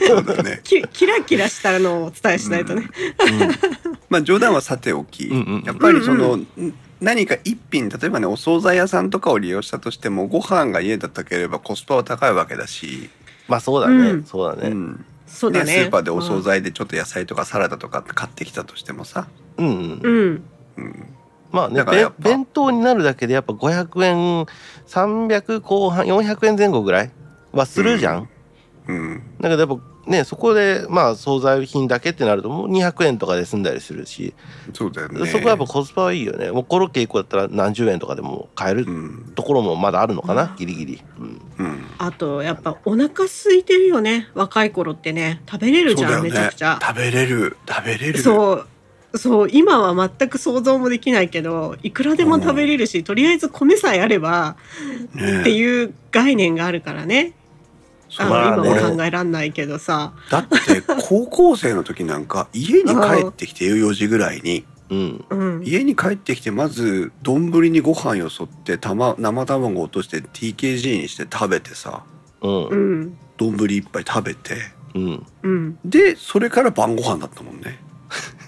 [0.06, 0.60] そうだね。
[0.64, 2.88] きキラキラしたのをお伝えしないとね、
[4.08, 6.40] まあ冗談はさておき、うんうんやっぱりその、
[7.00, 13.10] 何か一品例えばねお惣菜屋さんとかを利用したとしてもご飯が家だったければコスパは高いわけだし、
[13.46, 14.24] まあそうだね、うん。
[14.24, 14.70] そうだね。
[14.70, 15.04] うん。
[15.26, 15.72] そうだね。
[15.72, 19.26] スーパーでお惣菜でちょっと野菜とかサラダとか買ってきたとしてもさ、
[19.58, 20.00] うん、うん。
[20.02, 20.44] うん。
[20.76, 21.13] うん、
[21.54, 24.46] まあね弁弁当になるだけでやっぱ500円
[24.88, 27.12] 300後半400円前後ぐらい
[27.52, 28.28] はするじゃん、
[28.88, 34.34] うん、だけどやっぱねそこでまあ惣菜品だけってなるともう200円とかで済んだりするし、
[34.74, 35.26] そうだよね。
[35.26, 36.50] そこはやっぱコスパはいいよね。
[36.50, 39.32] もうコロッケ1個だったら何十円とかでも買えるうん。
[39.34, 41.86] ところもまだあるのかな、ギリギリ、うん、うん。
[41.96, 48.66] あとやっぱお腹空いてるよね若い頃ってね食べれるじゃん、ねめちゃくちゃ食べれる食べれるそう
[49.16, 54.56] そう今は全く想像もできないけどいくらでも食べれるし、とりあえず米さえあれば
[55.14, 57.34] ねっていう概念があるからね。
[58.18, 58.70] あの、まあね。
[58.70, 60.12] 今は考えらんないけどさ。
[60.30, 64.64] だって高校生の時なんか 家に帰ってきて4時ぐらいに。
[64.90, 65.24] うん。
[65.30, 65.62] うん。
[65.64, 72.02] 家に帰ってきてまず丼にご飯よそってたま生卵落として TKG にして食べてさ
[72.42, 72.66] うん。
[72.66, 73.16] うん。
[73.36, 74.56] 丼一杯食べて。
[74.94, 75.26] うん。
[75.42, 75.78] うん。
[75.84, 77.78] でそれから晩ご飯だったもんね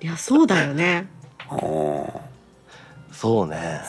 [0.00, 1.08] いやそうだよね。
[1.48, 2.20] ああ
[3.12, 3.80] そうね。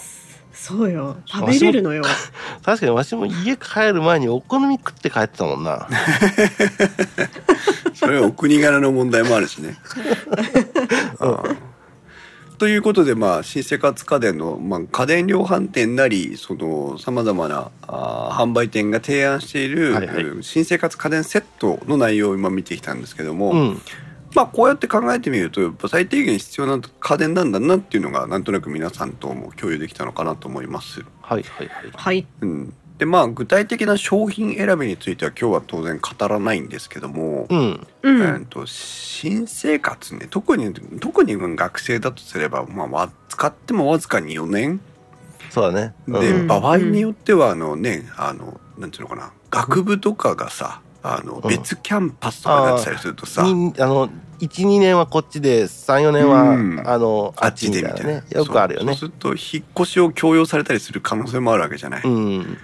[0.53, 1.17] そうよ。
[1.25, 2.03] 食べれるのよ。
[2.63, 5.87] 確かにわしも家帰る前にお好み食って帰ってたもんな。
[7.93, 9.77] それはお国柄の問題もあるしね。
[11.19, 11.75] あ あ
[12.57, 20.23] ということで、まあ、新生活家電の、まあ、家電量販店なり、その、様々な、あー販売店が提案している、はいはい。
[20.23, 23.81] うん新生活家電セットの内容を今見てきたんですけども、うん
[24.35, 31.01] まあ、こうやって考えてみると、やっぱ最低限必要な家電なんだなっていうのが、なんとなく皆さんとも共有できたのかなと思います。
[31.21, 31.91] はいはいはい。
[31.93, 32.27] はい。
[32.41, 32.73] うん。
[32.97, 37.87] で、まあ、具体的な商品選びについては今日は当然語らないんですけども、うん。
[38.03, 44.79] うえんーと新生活ね特に特に学生だとすれば、まあわ、使ってもわずかに4年。
[45.49, 45.93] そうだね。
[46.07, 46.47] で、うん。
[46.47, 49.31] 場合によってはあのねあのなんていうのかな。
[49.49, 51.49] 学部とかがさあのうん。
[51.49, 54.09] 別キャンパスとかになってたりするとさ、にあの
[54.39, 56.83] 12年はこっちで34年は、うん。
[56.85, 57.97] あのああっっちでみたいな。
[57.97, 58.11] たいな。
[58.21, 58.93] ねよくあるよね。
[58.93, 62.03] そうそうすると引っ越しを強要されたりする可能性もあるわけじゃない。
[62.03, 62.57] うん。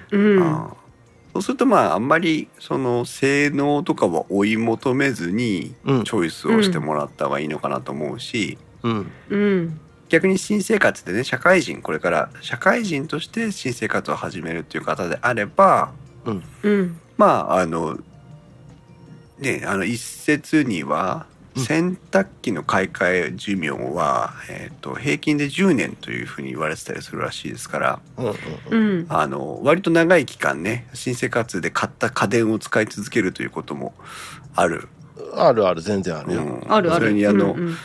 [1.34, 6.04] そうするとまああんまりその性能とかは追い求めずにうん。
[6.04, 9.12] チョイスをしてもらった方がいいのかなと思うし、うん。
[9.30, 9.80] うん。
[10.10, 15.94] 逆に新生活でね社会人これから社会人として新生活を始めるっていう方であれば
[16.26, 17.00] うん。
[17.18, 17.98] まああの
[19.40, 28.34] ねあの一説にはうん洗濯機の買い替え寿命は、えー、と平均で10年というふうに言われてたりするらしいですからうんうん
[28.72, 29.06] うん。
[29.10, 33.94] あの割と長い期間ね新生活で買った家電を使い続けるということも
[34.56, 34.88] ある。
[35.34, 36.72] あるある全然あるよ、うん。
[36.72, 37.08] あるある。
[37.08, 37.78] それにあの、うんうん。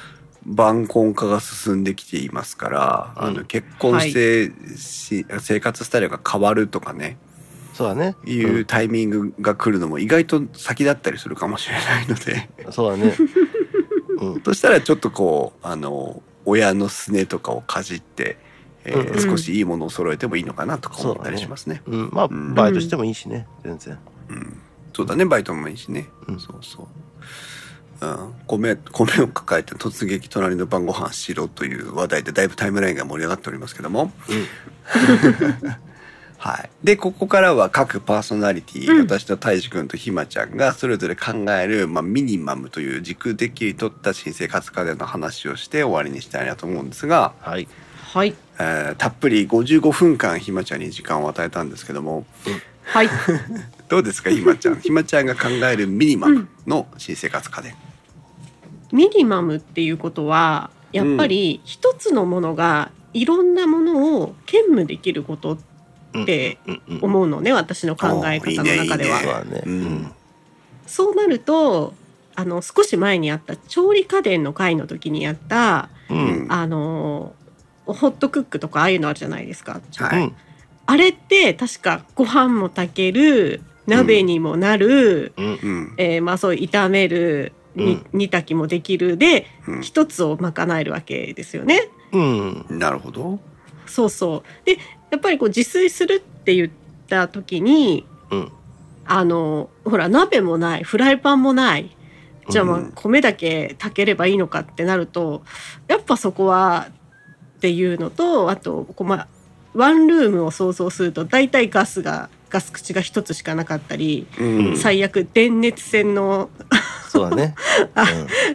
[0.45, 3.47] 晩婚化が進んできていますから、あのうん。
[3.47, 7.19] 結婚して、し生活スタイルが変わるとかね
[7.77, 8.17] そうだね。
[8.25, 12.49] いうタイミングが来るのも意外と先だったりするかもしれないので。
[12.65, 13.15] うんそうだね。
[14.19, 14.43] うん。
[14.43, 18.39] そしたらちょっとこうあの親のすねとかをかじって、
[18.85, 21.83] えーうん少しいいものを揃えてもいいのかなとか思ったりしますね。
[21.87, 22.11] うん。
[22.13, 22.55] まあうん。
[22.55, 23.99] バイトしてもいいしね全然。
[24.31, 24.61] うん、
[24.95, 26.41] そうだねバイトもいいしね、うん。
[26.41, 26.87] そうそう。
[28.01, 34.13] うん、米米を抱えて突撃隣の晩ご飯しろという話題でだいぶタイムラインが盛り上がっておりますけども、
[36.47, 36.71] はい。
[36.85, 39.01] で、ここからは各パーソナリティ、うん。
[39.01, 47.67] 私と大志くんとひまちゃんがそれぞれ考える、まあ、ミニマムという軸的に取った新生活家電の話をして終わりにしたいなと思うんですが、はい。
[48.13, 48.35] はい。
[48.61, 52.25] えーたっぷり55分間ひまちゃんに時間を与えたんですけども、
[52.85, 53.09] はい。
[53.91, 54.81] どうですかひまちゃん？
[54.81, 57.75] ひまちゃんが考えるミニマムの新生活家電。
[58.93, 65.76] ミニマムっていうことはやっぱり一つのものがいろんなものを兼務できることって
[66.17, 69.45] うんうん思うのね私の考え方の中では。
[70.87, 71.95] そうなると
[72.37, 76.47] あの少し前にあった調理家電の回の時にやったうん。
[76.49, 77.35] あの
[77.87, 79.81] ホットクックとかああいうのあるじゃないですか。
[79.97, 80.23] はい。
[80.23, 80.37] うん。
[80.87, 85.47] あれって確かご飯も炊ける鍋にもなる、うん。
[85.47, 85.95] うん。
[85.97, 89.83] えーまあそう炒めるに煮炊きもできるでうん。
[89.83, 91.89] 一つを賄えるわけですよね。
[92.13, 92.67] うん。
[92.71, 93.39] なるほど。
[93.87, 94.67] そうそう。
[94.67, 94.79] で
[95.17, 96.71] やっぱりこう自炊するって言っ
[97.09, 98.53] た時にうん。
[99.09, 101.97] あのほら鍋もないフライパンもない
[102.51, 102.93] じゃあまあうん。
[102.93, 105.43] 米だけ炊ければいいのかってなると
[105.89, 106.89] やっぱそこは
[107.57, 109.29] っていうのとあとこう、まあ、
[109.73, 114.77] ワンルームを想像すると大体ガスがガス口が一つしかなかったり、うん。
[114.77, 116.51] 最悪電熱線の
[117.09, 117.55] そうだね。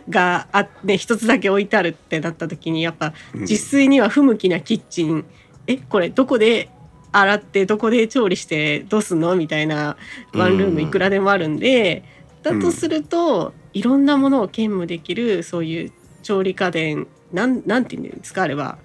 [0.09, 3.41] があって一つだけ置いてあるってなった時にやっぱうん。
[3.41, 5.25] 自炊には不向きなキッチン、
[5.67, 6.69] えこれどこで
[7.11, 9.35] 洗ってどこで調理してどうすんの？
[9.35, 9.97] みたいな
[10.33, 12.03] ワンルームいくらでもあるんで、
[12.43, 15.91] だとすると、いろんなものを兼務できるそういう
[16.23, 18.43] 調理家電なんなんていうんですか？
[18.43, 18.77] あれは。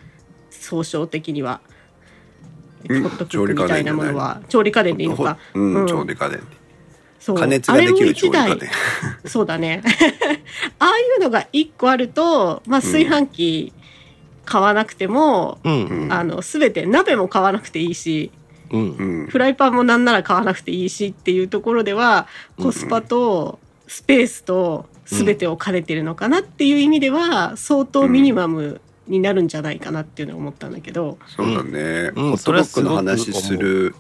[0.51, 1.61] 総称的には。
[2.89, 3.03] うん。
[3.03, 4.43] ホットクックみたいなものは。
[4.49, 5.39] 調理家電でいいのか？
[5.55, 5.87] うん、うん。
[5.87, 6.43] 調理家電。
[7.21, 7.37] そう。
[7.37, 8.69] 加熱ができる調理家電。
[9.27, 9.83] そうだね。
[10.81, 13.73] ああいうのが一個あると、まあ、炊飯器
[14.47, 15.85] 買わなくても、うん。
[15.85, 16.13] うん。
[16.13, 18.31] あの全て鍋も買わなくていいし
[18.71, 18.97] うん。
[18.97, 19.27] うん。
[19.27, 22.27] フライパンもなんなら買わなくていいしっていうところでは
[22.59, 32.31] コスパとスペースと全てを兼ねてるのかなっていう意味では相当ミニマムになるんじゃないかなっていうのを思ったんだけど、そうだね、うん。
[32.31, 33.95] ホットドッグの話する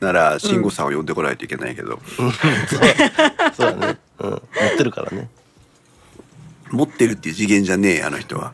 [0.00, 2.00] なら慎吾さんを呼んでこないといけないけど、
[3.56, 3.98] そうだね。
[4.18, 4.30] うん。
[4.30, 4.40] 持っ
[4.76, 5.28] てるからね。
[6.70, 8.52] 持ってるっていう次元じゃねえあの人は。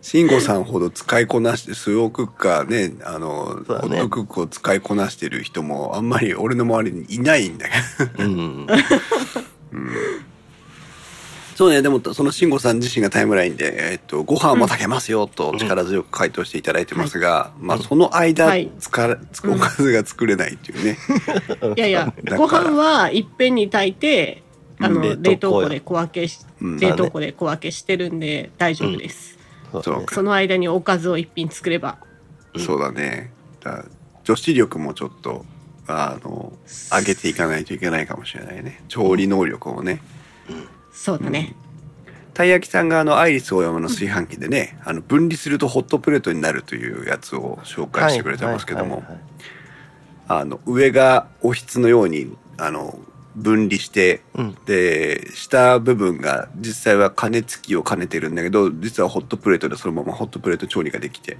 [0.00, 3.64] 慎吾さんほど使いこなしてスロークッカーねあの、ね。
[3.66, 7.74] ホットクックを使いこなしてる人もあんまり俺の周りにいないんだけ
[8.04, 8.24] ど。
[8.24, 8.66] うん。
[11.58, 18.70] そうねでもその慎吾さん自身がタイムラインで、えっと、ご飯も炊けますよと力強く回答していただいてますが、まあその間、はい。
[18.78, 20.96] つかおかずが作れないっていうね、
[21.76, 24.44] いやいや ご飯はいっぺんに炊いて
[24.80, 25.22] あのうん。
[25.22, 26.78] 冷凍庫で小分けしうん。
[26.78, 29.38] 冷凍庫で小分けしてるんで大丈夫です。
[29.72, 30.06] そうだね。
[30.10, 31.98] その間におかずを一品作れば。
[32.56, 33.32] そうだね。
[33.60, 33.84] だから
[34.24, 35.44] 女子力もちょっと
[35.86, 36.52] あの
[36.90, 38.82] 上げていかないといけないかもしれないね。
[38.88, 40.00] 調理能力をね。
[40.92, 41.54] そうだね。
[42.34, 49.02] たい焼きさんがあのアイリスオーヤマの炊飯器でねあの分離するとホットプレートになるというやつを紹介してくれてますけども。
[50.30, 52.98] あの上がおひつのようにあの
[53.38, 54.58] 分離して、うん。
[54.66, 61.38] で下部分が実際は加熱器を兼ねてるんだけど実はホットプレートでそのままホットプレート調理ができて。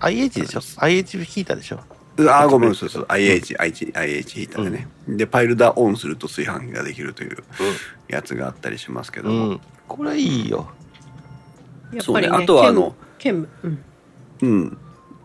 [0.00, 1.80] IH でしょ ?IH ヒーターでしょ？
[2.20, 7.36] あーごめんそうそう IH、IH, IH ヒーターでね、でパイルダーオンすると炊飯器ができるという
[8.08, 9.60] やつがあったりしますけども、うん。
[9.86, 10.56] これいいよ。
[10.56, 10.66] やっ
[11.88, 12.00] ぱりね。
[12.02, 12.28] そうね。
[12.28, 13.78] あとはあの兼務兼務
[14.42, 14.78] うん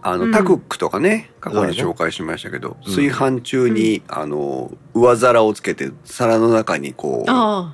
[0.03, 0.31] あの、うん。
[0.31, 7.73] タクックとかね過去に紹介しましたけど、炊飯中に、あの上皿をつけて皿の中にこうあ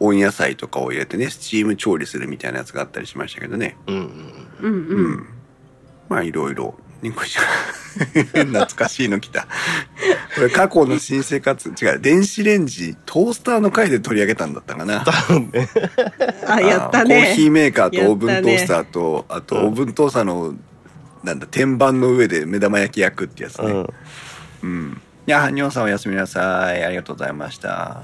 [0.00, 3.76] 温野菜とかを入れてねスチーム調理するみたいなやつがあったりしましたけどね。
[3.86, 4.02] うんうん。
[4.02, 4.72] あ、うん。
[4.72, 5.12] ううん。
[5.14, 5.26] ん。
[6.08, 6.74] まあいろいろ。
[7.00, 7.42] ニコちゃ
[8.42, 9.46] ん懐かしいの来た。
[10.34, 15.04] これ過去の新生活違う電子レンジトースターの回で取り上げたんだったかな。
[16.48, 17.50] あ、やったあーコーヒーね。
[17.50, 19.66] メーカーとオーブントースターと、あとうん。
[19.66, 20.54] オーブントースターの
[21.22, 23.86] なんだ天板の上で目玉焼き焼くってやつね、うん。
[24.62, 25.02] うん。
[25.26, 26.84] いや、はにょんさんおやすみなさい。
[26.84, 28.02] ありがとうございました。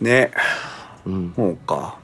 [0.00, 0.32] ね、
[1.06, 1.32] うん。
[1.34, 1.98] そうか。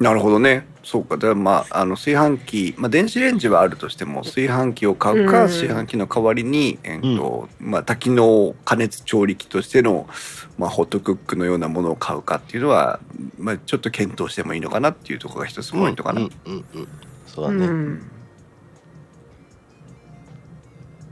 [0.00, 0.66] なるほどね。
[0.84, 1.16] そうか。
[1.16, 10.08] でまあ、あの、炊飯器、まあ、電子レンジはあるとしても、炊飯器を買うか、うん炊飯器の代わりに、えっと、まあ、多機能加熱調理器としての、
[10.56, 13.00] まあ、ホットクックのようなものを買うかっていうのは、
[13.38, 16.20] まあ、ちょっと検討してもいいのかなっていうところが一つポイントかな。
[16.20, 16.88] うんうんうん。
[17.34, 17.66] そうだね。
[17.66, 18.10] うん。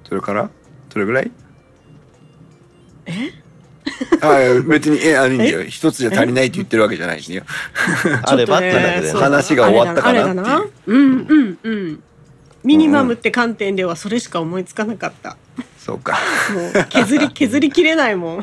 [0.09, 0.51] それから？
[0.93, 1.31] それぐらい？
[3.07, 3.31] え？
[4.21, 5.65] あ別に、え、あの、いいんだよ。
[5.65, 7.45] 一つじゃ足りないって言ってるわけじゃないんだよ。
[8.25, 12.03] あればってだけで話が終わったかなっていううんうんうん。
[12.65, 15.37] ミニマムって観点ではそれしか思いつかなかった。
[15.87, 16.19] そうか。
[16.53, 18.41] もう削り 削りきれないもん。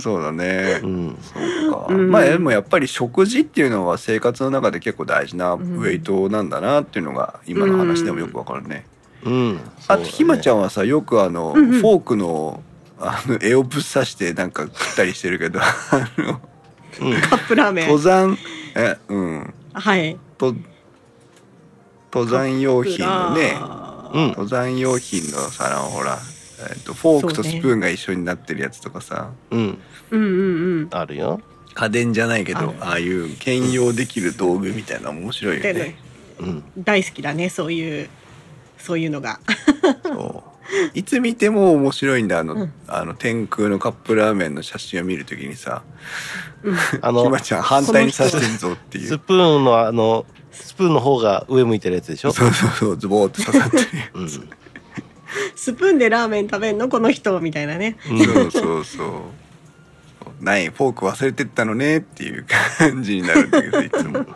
[0.00, 0.86] そうだねう。
[0.86, 1.18] ん。
[1.20, 1.86] そうか。
[1.90, 8.86] うんまあ、でもやっぱり食事っていうのは生活の中で結構大事なウんェイトなんだなっていうのが今の話でもよくわかるね。
[9.22, 9.60] うん。
[9.86, 10.56] あと、ひまちゃん。
[10.56, 12.62] んはさ、よくあの、うんうんフォークの、
[12.98, 16.40] あの、絵をぶっ刺してなんか食ったりしてるけど、あの、
[17.02, 17.20] うん。
[17.20, 17.84] カップラーメン。
[17.88, 18.38] 登山、
[18.74, 19.54] え、うん。
[19.74, 20.16] はい。
[20.38, 20.54] と、
[22.10, 23.58] 登山用品のね、
[24.14, 24.28] うん。
[24.28, 26.18] 登山用品のさ、あのほら、
[26.60, 29.78] えっと、フォークとスプーンが一緒になってるやつとかさ、うん。
[30.10, 30.28] うんうん
[30.82, 30.88] うん。
[30.90, 31.40] あるよ。
[31.74, 35.96] 家電じゃないけどあるああいう兼用できる道具みたいなの面白いよねでね。
[36.40, 36.64] うん。
[36.78, 38.08] 大好きだねそういう
[38.78, 39.38] そういうのが。
[40.02, 40.48] そう
[40.92, 45.82] いつ見ても面白いんだあの,、うんあの天空のカップラーメンの写真を見るときにさ
[47.00, 52.32] あのひま、ちゃん反対に刺してんぞっていうスプーンのあの、スプーンの方が上向いてるやつでしょ？
[52.32, 53.84] そうそうそうズボーって刺さってる
[54.14, 54.28] うん。
[55.56, 57.96] スプーンでラーメン食べんのこの人みたいなね。
[58.06, 58.14] そ
[58.44, 60.44] うそうそう。
[60.44, 62.46] ないフォーク忘れてったのねっていう
[62.78, 64.26] 感じになるんだけどいつも、うん。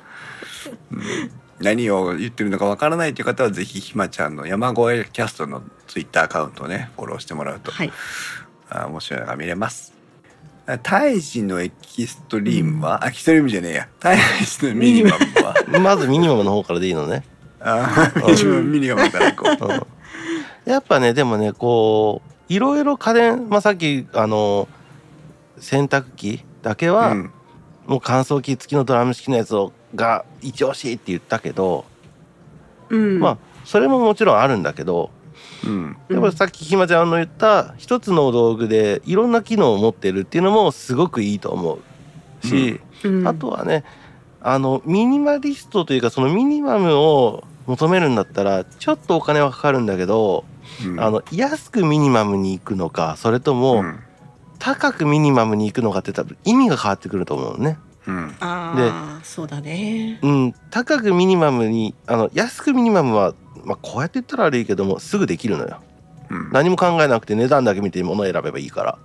[1.60, 7.92] 何を言ってるのかわからないという方はぜひひまちゃんの山越えキャストのツイッターアカウントをねフォローしてもらうと、はい。
[8.68, 9.92] あ面白いのが見れます。
[10.66, 13.88] あ胎児のエキストリームは、あエキストリームじゃねえや。
[14.00, 15.54] 胎児のミニマムは。
[15.80, 17.24] まずミニマムの方からでいいのね。
[17.60, 19.64] あーミニマムミニマムからいこう。
[19.64, 19.91] うん
[20.64, 24.68] やっぱねでもねこういろいろ家電、まあ、さっきあの
[25.58, 27.30] 洗濯機だけは、うん。
[27.86, 31.84] もう乾燥機付きのドラム式のやつをが一押しって言ったけど、
[32.90, 33.20] うん。
[33.20, 35.10] まあそれももちろんあるんだけど
[35.64, 35.96] うん。
[36.08, 41.78] やっぱりさっきひまちゃんの言った一つの道具でいろんな機能を持ってるっていうのもすごくいいと思
[42.42, 43.26] うし、うん。
[43.26, 43.84] あとはね
[44.40, 50.44] あのミニマリストというかそのミニマムを求めるんだったらちょっとお金はかかるんだけど、
[50.86, 51.00] うん。
[51.00, 54.00] あの安くミニマムに行くのかそれとも、うん。
[54.58, 57.78] 高くミニマムに行くのかって多分意味が変わってくると思うのね。
[58.06, 58.36] うん。
[58.40, 60.18] ああそうだね。
[60.22, 65.80] うん、高くミニマムにあの安くミニマムは、まあ、こうやって言ったら悪いけどもすぐできるのよ。
[66.30, 66.50] うん。
[66.52, 68.98] 何も考えなくて値段だけ見て物を選べばいいから。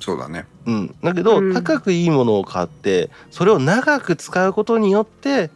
[0.00, 0.46] そうだね。
[0.66, 1.54] うん、だけど、うん。
[1.54, 5.50] 高くいいものを買ってそれを長く使うことによって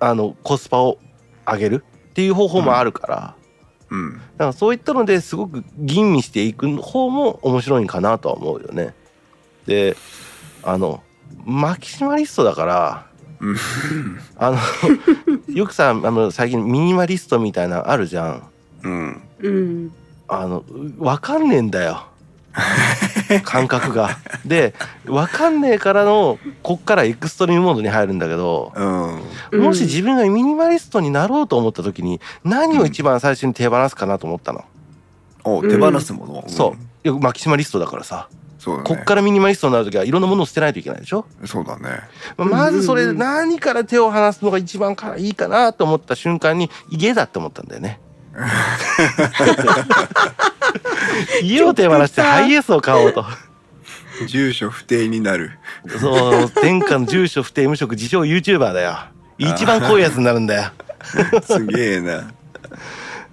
[0.00, 0.98] あのコスパを
[1.44, 3.34] 上げるっていう方法もあるから、
[3.90, 4.12] うん。
[4.14, 8.94] だからそういったのですごく吟味していく方も面白いんかなとは思うよね。
[9.66, 9.96] で
[10.62, 11.02] あの
[11.44, 13.06] マキシマリストだから
[13.40, 13.56] うん
[14.36, 18.42] あのよくさあの最近ミニマリストみたいなのあるじゃん。
[18.82, 19.92] うん。
[20.28, 22.06] あの分かんねえんだよ
[23.44, 24.18] 感覚が。
[24.44, 24.74] で
[25.04, 29.16] 分かんねえからのこっからエクストリームモードに入るんだけどうん。
[29.52, 34.64] うんもし自分がミニマリストになろうと思った時に何を一番最初に手放すかなと思ったの？
[35.44, 36.44] お手放すもの？
[36.48, 36.74] そ
[37.04, 37.08] う。
[37.08, 38.28] よくマキシマリストだからさ。
[38.58, 38.88] そうだね。
[38.88, 41.24] こっからミニマリストになる時はいろんなものを捨てないといけないでしょ？
[41.46, 41.88] そうだね。
[42.36, 43.18] まあまずそれうんうんうん。
[43.20, 48.00] 何から手を離すのが一番からいいかなと思った瞬間に家だって思ったんだよね。
[51.42, 53.24] 家を手放してハイエースを買おうと。
[54.26, 55.52] 住所不定になる
[56.00, 58.96] そう、天下の住所不定無職自称 YouTuber だよ。
[59.38, 60.70] 一番濃いやつになるんだよ。
[61.42, 62.32] すげえな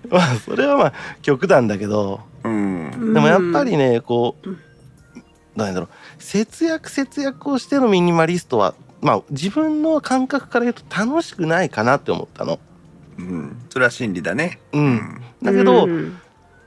[0.10, 4.50] まあ、それはまあ極端だけど、うんでもやっぱりね、こう、
[5.58, 12.60] なんだろう、節約節約をしてのミニマリストは、まあ自分の感覚から言うと楽しくないかなって思ったの。
[13.18, 15.22] うんそれは真理だねうん。
[15.42, 16.20] だけど、うん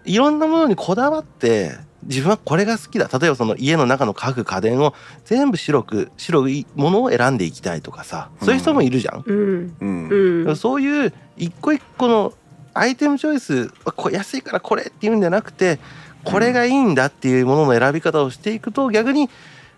[0.08, 3.08] いろんなものにこだわって自分はこれが好きだ。
[3.12, 4.94] 例えばその家の中の家具家電を
[5.24, 8.30] 全部白く白いものを選んでいきたいとかさ。
[8.40, 9.76] そういう人もいるじゃん、うん。
[9.80, 10.44] うん。
[10.46, 10.56] うん。
[10.56, 12.32] そういう一個一個の
[12.74, 15.80] アイテムチョイスこ安いからこれっていうんじゃなくて
[16.24, 19.28] これがいいんだっていうものの選び方をしていくと逆に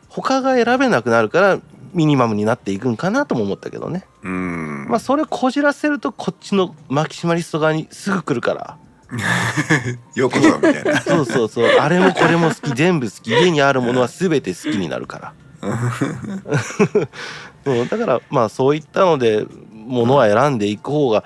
[0.09, 1.61] 他が選べなくなるから
[1.95, 4.05] ミニマムになっていくんかなとも思ったけどね。
[4.23, 4.87] うん。
[4.89, 8.77] まあそれをこじらせるとこっちのマキシマリスト側にすぐ来るから
[10.15, 11.01] ようこそみたいな。
[11.03, 11.67] そうそうそう。
[11.67, 12.75] あれもこれも好き。
[12.75, 13.31] 全部好き。
[13.31, 15.33] 家にあるものは全て好きになるから。
[17.65, 17.89] そう。
[17.89, 21.25] だからまあそういったので物は選んでいく方が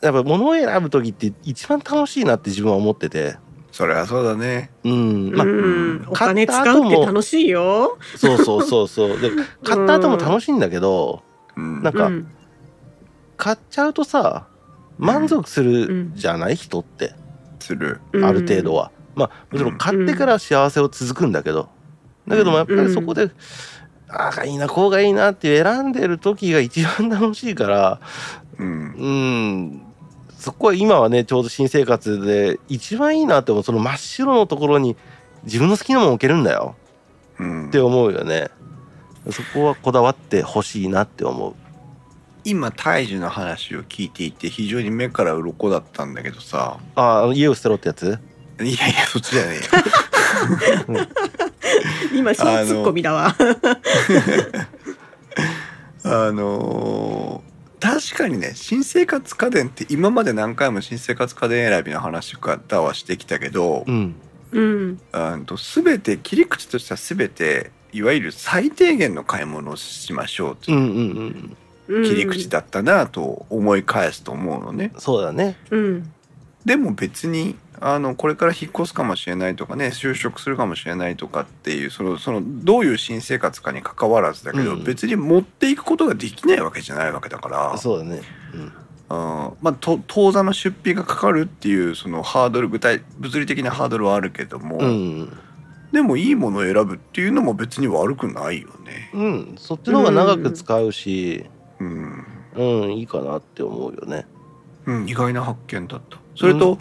[0.00, 3.36] やっぱ物を選ぶ時って一番楽しいなって自分は思ってて。
[3.72, 4.70] それはそうだね。
[4.84, 5.32] うん。
[5.34, 6.06] まあうん。
[6.08, 7.98] お金使うって楽しいよ。
[8.16, 9.20] そうそうそうそう。
[9.20, 9.30] で
[9.64, 11.22] 買った後も楽しいんだけど
[11.56, 11.82] うん。
[11.82, 12.28] なんかうん。
[13.36, 14.46] 買っちゃうとさ
[14.98, 17.14] 満足するじゃない人って
[17.60, 18.00] する。
[18.22, 18.90] ある程度は。
[19.14, 21.68] まあもちろん買ってから幸せを続くんだけど。
[22.26, 23.30] だけどもやっぱりそこで、
[24.08, 28.00] ああがいいなこうがいいなって選んでる時が一番楽しいから
[28.58, 28.92] うん。
[28.92, 29.82] うん。
[30.36, 33.64] そこは今はねちょうど新生活で一番いいなって思う。
[33.64, 34.96] その真っ白のところに
[35.44, 36.76] 自分の好きなもの置けるんだよ。
[37.38, 37.68] うん。
[37.68, 38.48] って思うよね。
[39.30, 41.54] そこはこだわってほしいなって思う
[42.44, 46.78] 今胎児の話を聞いていて非常に目から鱗だったんだけどさ。
[46.94, 48.18] ああ家を捨てろってやつ？
[48.60, 49.58] いやいやそっちじゃね
[50.88, 51.06] えよ。
[52.14, 53.34] 今新ツッコミだわ。
[56.04, 57.48] あのー
[57.80, 64.16] 確かにね新生活家電って今まで何回も新生活家電選びの話し方はしてきたけど、うん。
[64.50, 65.00] うん。
[65.12, 70.82] うんと全て切り口としては全ていわゆる最低限の買い物をしましょうとうんいう。
[70.82, 71.56] うんうんうん。
[71.88, 74.92] 切り口だったなと思い返すと思うのね。
[74.98, 75.56] そうだね。
[75.70, 76.12] うん。
[76.64, 84.84] でも別にあのこれから引っ越すかもしれないとかね就職するかもしれないとかっていうそのそのどういう新生活かに関わらずだけど、うん。
[84.84, 87.78] 別に持っていくことができないわけじゃないわけだから。
[87.78, 88.20] そうだね。
[88.54, 88.60] うん。
[88.60, 88.72] うん
[89.10, 95.32] まあと当座の出費がかかるっていうそのハードル具体物理的なハードルはあるけども、うん。
[95.92, 99.10] でもいいものを選ぶっていうのも別に悪くないよね。
[99.14, 99.54] うん。
[99.56, 101.46] そっちの方が長く使うし
[101.80, 102.26] うん。
[102.56, 104.26] うんいいかなって思うよね。
[104.86, 106.18] うん、意外な発見だった。
[106.34, 106.78] それと、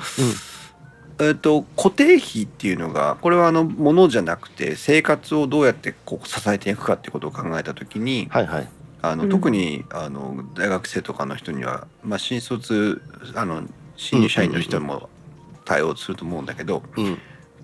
[1.20, 8.70] えっと固定費っていうのがこれはあのものじゃなくて生活をどうやってこう支えていくかっていうことを考えた時にはいはい。
[9.02, 9.30] あのうん。
[9.30, 13.02] 特にあの大学生とかの人には、まあ、新卒
[13.36, 13.64] あの
[13.96, 15.10] 新入社員の人も
[15.66, 17.18] 対応すると思うんだけどうん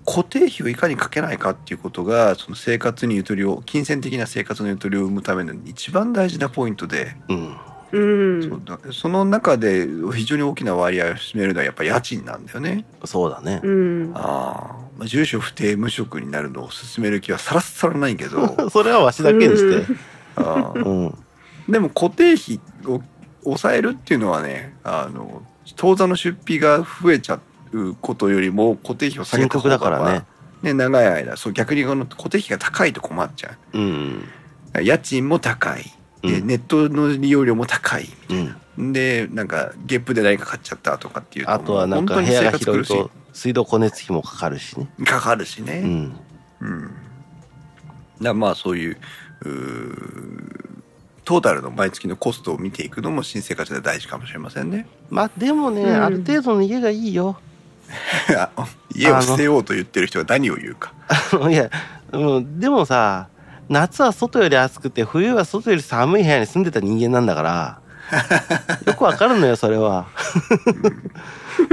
[0.06, 7.56] 固定費をいかにかけないかっていうことがその生活にゆとりを金銭的な生活のゆとりを生むための一番大事なポイントで、うん。
[7.92, 8.42] うん。
[8.42, 8.78] そうだ。
[8.92, 12.84] その中で非常に大きな割合を占めるのはやっぱ家賃なんだよね。
[13.04, 13.60] そうだね。
[13.62, 14.12] うん。
[14.14, 18.56] ああまあ住所不定無職になるのを勧める気はさらさらないけど。
[18.70, 19.86] それはわしだけにして。
[20.36, 21.14] ああうん。
[21.68, 23.00] でも固定費を
[23.44, 25.42] 抑えるっていうのはねあの
[25.76, 27.40] 当座の出費が増えちゃ
[27.74, 30.24] うことよりも固定費を下げ深た方が刻だからね。
[30.62, 33.78] ね長い間そう逆にこの固定費が高いと困っちゃう。
[33.78, 34.24] ん。
[34.74, 35.84] う家賃も高い。
[36.22, 36.46] で、うん。
[36.46, 38.08] ネットの利用料も高い。
[38.76, 38.92] うん。
[38.92, 44.88] でなんかゲップで何か買っちゃったとかっていうあとはなんか部屋が広いと水道光熱費もかかるしね。
[45.04, 46.16] かかるしね、うん。
[46.60, 46.90] うん、
[48.20, 48.96] だまあそういう
[51.24, 54.86] トータルの毎月のコストを見ていくのも新生活で大事かもしれませんね。
[55.10, 56.04] まあでもね、うん。
[56.04, 57.38] ある程度の家がいいよ
[58.94, 60.92] 家を捨てようと言ってる人が何を言うか。
[61.50, 61.70] いや、
[62.12, 63.28] うん、でもさ
[63.68, 67.78] 夏は外より暑くて冬は外より寒い部屋に住んでた人間なんだから
[68.86, 70.06] よくわかるのよそれは。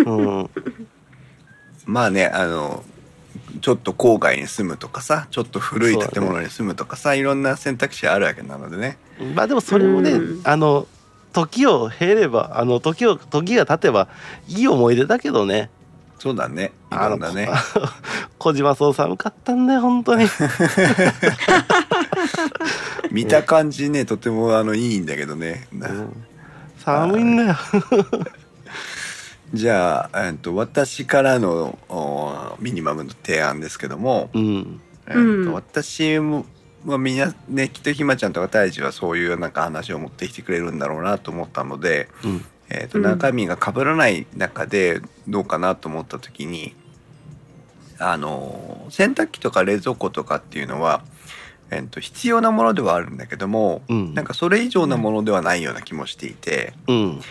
[0.06, 0.50] うん、
[1.86, 2.84] まあねあの
[3.62, 8.98] ちょっと郊外に住むとかさちょっと古い建物に住むとかさ、いろんな選択肢あるわけなのでね。
[9.36, 10.88] まあでもそれもね、うんあの
[11.34, 14.10] 時を経ればあの時を時が経てば
[14.48, 15.70] いい思い出だけどね
[16.22, 16.66] そうだね。
[16.66, 17.50] いあのろんなね。
[18.38, 20.28] 小島そう寒かったんだよ本当に。
[23.10, 25.68] 見た感じねとてもあのいいんだけどね。
[25.74, 26.26] うん
[26.78, 27.56] 寒いんだよ。
[29.52, 36.46] じゃあ、えっと、私からのおミニマムの提案ですけども、うんえっとうん私も、
[36.86, 43.04] まあ、みんなねきっとひまちゃんとか大地はそういうなんか話を持ってきてくれるんだろうなと思ったので、うんえっとうん。
[43.04, 46.76] 中身が被らない中でどうかなと思った時に
[48.00, 51.04] あの洗濯機とか冷蔵庫とかっていうのは、
[51.70, 54.14] えっと必要なものではあるんだけども、うん。
[54.14, 57.22] なんかそれ以上なものではないような気もしていて、うん。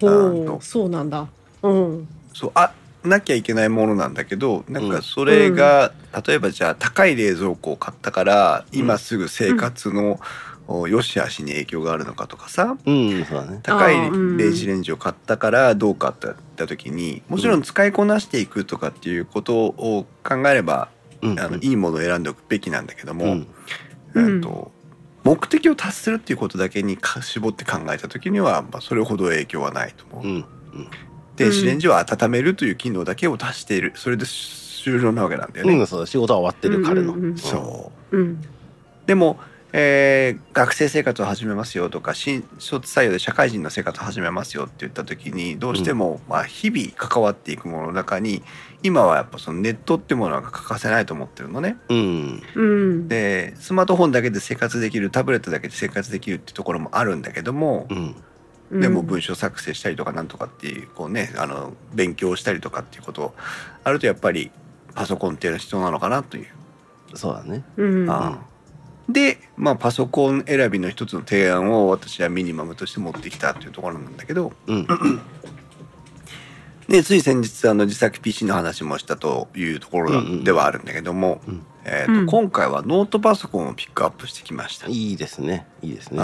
[0.00, 1.28] ほあのうそうなんだ。
[1.62, 2.08] うん。
[2.32, 2.72] そうあ
[3.04, 5.92] なきゃいけないものなんだけどなんかそれが、
[6.26, 10.18] 例えばじゃあ高い冷蔵庫を買ったから今すぐ生活の、お
[10.68, 12.76] 良し悪しに影響があるのかとかさ。
[12.84, 13.60] うんそうだね。
[13.62, 20.88] 高い電子レンジを買ったからどうかって言った時にもちろん使いこなしていくとかっていうことを考えれば、
[21.22, 21.40] うん。
[21.40, 23.46] あのいいものを選んでおくべきなんだけども、うん。
[24.16, 24.72] えっと
[25.24, 30.26] 目的を達するっていうことだけにか絞って考えた時には、まあ、それほど影響はないと思う。
[30.26, 30.44] うん。
[31.36, 33.92] 電子レンジは温めるという機能だけを足している。
[33.96, 35.74] それで終了なわけなんだよね。
[35.76, 36.06] うん、そうだ。
[36.06, 37.14] 仕事は終わってる彼の。
[37.14, 37.38] うんうんうん。
[37.38, 38.16] そう。
[38.16, 38.44] うん。
[39.06, 39.38] でも、
[39.76, 48.44] えー学生生活を始めますよとか新卒採用で社会人の生活を始めますよって言った時にどうしても、まあ、日々関わっていくものの中に
[48.84, 51.76] 今はやっぱそのネットってものが欠かせないと思ってるのね。
[51.88, 52.42] うん。
[52.54, 53.08] うん。
[53.08, 57.88] でスマートフォンだけで生活できるタブレットだけで生活できるっていうところもあるんだけども、
[58.70, 58.80] うん。
[58.80, 63.34] でも文章作成したりとかなんとかっていうこうねあの勉強したりとかっていうこと
[63.82, 64.52] あるとやっぱり
[64.94, 66.46] パソコンっていうのは必要なのかなという。
[67.14, 67.64] そうだね。
[67.76, 68.08] うん。
[68.08, 68.38] あ
[69.08, 74.86] で、まあ、パソコン選びの一つの提案を私はミニマムとして持ってきたというところなんだけど、うん
[76.88, 84.88] ね、つい先日あの自作 PC の話もしたというところではあるんだけども、うんえーとうん今回はノートパソコンをピックアップしてきました。
[84.88, 85.66] いいですね。
[85.82, 86.22] いいですね。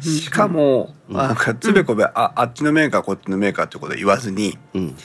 [0.00, 4.96] しかも、うんなんかつべこべ、ああっちのメーカーこっちのメーカーってことは言わずに、うん。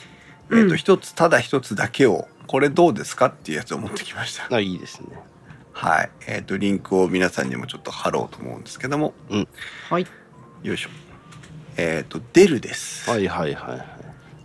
[0.50, 4.54] えと一つただ一つだけをこれどうですかっていうやつを持ってきました。
[4.54, 5.08] あ、いいですね。
[5.76, 9.12] はい、えっ、とリンクを皆さんにもちょっと貼ろうと思うんですけども、
[9.90, 10.06] はい
[10.62, 10.88] よいしょ。
[11.76, 13.08] えっ、とデルです。
[13.10, 13.86] はいはいはいはい。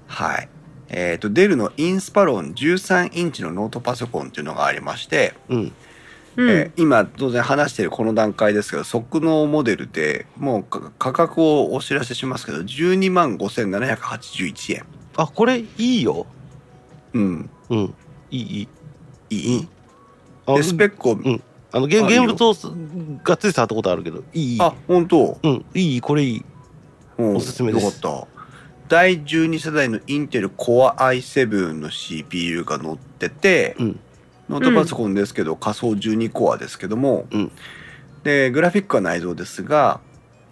[0.07, 0.49] はい。
[0.89, 5.73] えっ、とデルのインスパロン13インチのノートパソコンっていうのがありまして、うん。
[6.35, 14.85] うんえー今当然話しているこの段階ですけど即納モデルでもうか価格をお知らせしますけど12万5781円。
[15.15, 16.25] あ、これいいよ。
[17.13, 17.49] うん。
[17.69, 17.95] うん。
[18.31, 18.67] いいい
[19.29, 19.35] い。
[19.37, 19.80] いい、あ
[20.47, 21.41] でスペックを、うん。
[21.71, 22.23] あの、現あいいよ。
[22.23, 22.55] 現物を
[23.23, 24.61] がっつり触ったことあるけど、いいいい。
[24.61, 25.65] あ本当、うん。
[25.73, 26.45] いいこれいい。
[27.17, 27.85] うんおすすめです。
[27.85, 28.27] よかった。
[28.87, 33.99] 第12世代のインテル Core i7 の CPU が載ってて、うん。
[34.49, 37.51] ノートパソコンですけど、仮想12コアですけども、うん。
[38.23, 39.99] でグラフィックは内蔵ですが、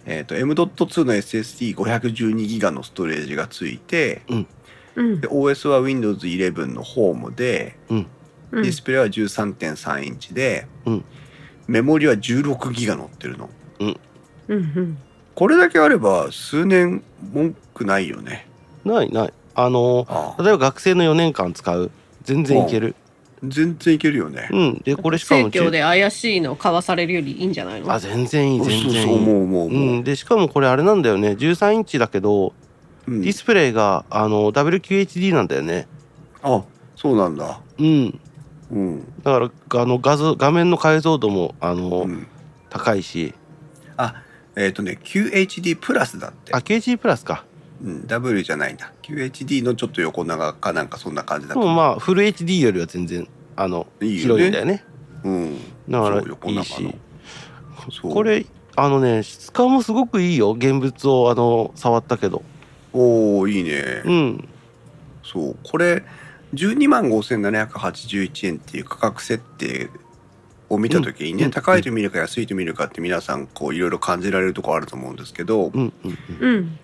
[0.06, 4.46] えー、と M.2 の SSD512GB のストレージがついて、うん。
[4.96, 8.06] OS は Windows 11のホームでうんうん
[8.52, 11.04] ディスプレイは13.3インチで、うん。
[11.68, 13.48] メモリは16ギガ載ってるの。
[13.80, 14.00] うん。
[14.48, 14.98] うん
[15.34, 17.02] これだけあれば数年
[17.32, 18.46] 文句ないよね。
[18.84, 19.32] ないない。
[19.54, 20.42] あのああ。
[20.42, 21.90] 例えば学生の4年間使う。
[22.24, 22.94] 全然いける。
[23.44, 24.48] 全然いけるよね。
[24.50, 24.82] うん。
[24.84, 27.90] でこれしかも生協で怪しいの買わされるよりいいんじゃないの？
[27.90, 29.06] あ全然いい全然いい。
[29.06, 31.30] そう思う思うう、ん、でしかもこれあれなんだよね。
[31.30, 32.52] 13インチだけど
[33.06, 33.22] うん。
[33.22, 35.86] ディスプレイがあの WQHD なんだよね。
[36.42, 36.62] あ
[36.96, 37.60] そうなんだ。
[37.78, 38.20] うん
[38.70, 42.26] うん、だからあの画像画面の解像度もあの、うん、
[42.68, 43.34] 高いし。
[43.96, 44.22] あ
[44.56, 46.54] えっ、とね QHD プラスだって。
[46.54, 47.44] あ QHD プラスか。
[47.82, 48.92] うん、W じゃないんだ。
[49.02, 51.60] QHD のちょっと横長かなんかそんな感じだと。
[51.60, 53.26] でもまあフル HD よりは全然
[53.56, 54.22] あのいいよね。
[54.22, 54.84] 広いんだよね。
[55.24, 55.58] うん。
[55.88, 56.60] だからそう横長の。
[56.60, 58.00] いいし。
[58.02, 60.52] これあのね質感もすごくいいよ。
[60.52, 62.42] 現物をあの触ったけど。
[62.92, 64.48] おおいいね、うん。
[65.22, 66.02] そうこれ
[66.54, 69.90] 12万5781円っていう価格設定
[70.68, 71.50] を見た時にね、うん。
[71.50, 75.92] 高いと見るか安いと見るかって皆さんこういろいろ感じられるところあると思うんですけど、うん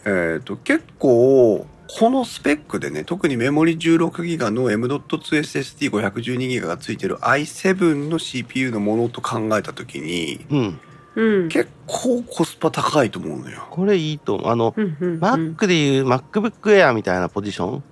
[0.04, 10.80] えー、と結構このスペックでね特にメモリ 16GB の M.2SSD512GB がついてる i7 の CPU のものと考えた時にうん。
[11.14, 11.48] うん。
[11.48, 13.66] 結構コスパ高いと思うのよ。
[13.70, 14.48] これいいと思う。
[14.48, 15.20] あのうんうんうん。
[15.20, 17.82] Mac でいう MacBook Air みたいなポジション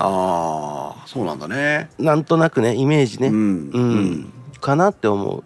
[0.00, 1.90] ああそうなんだね。
[1.98, 4.32] なんとなくねイメージね、うん、うん。
[4.60, 5.44] かなって思う。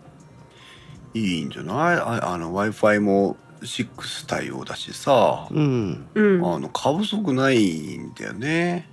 [1.14, 1.96] いいんじゃない？
[1.96, 6.06] ああの w i f i も6対応だしさ、うん。
[6.14, 6.54] うん。
[6.54, 8.90] あの過不足ないんだよね。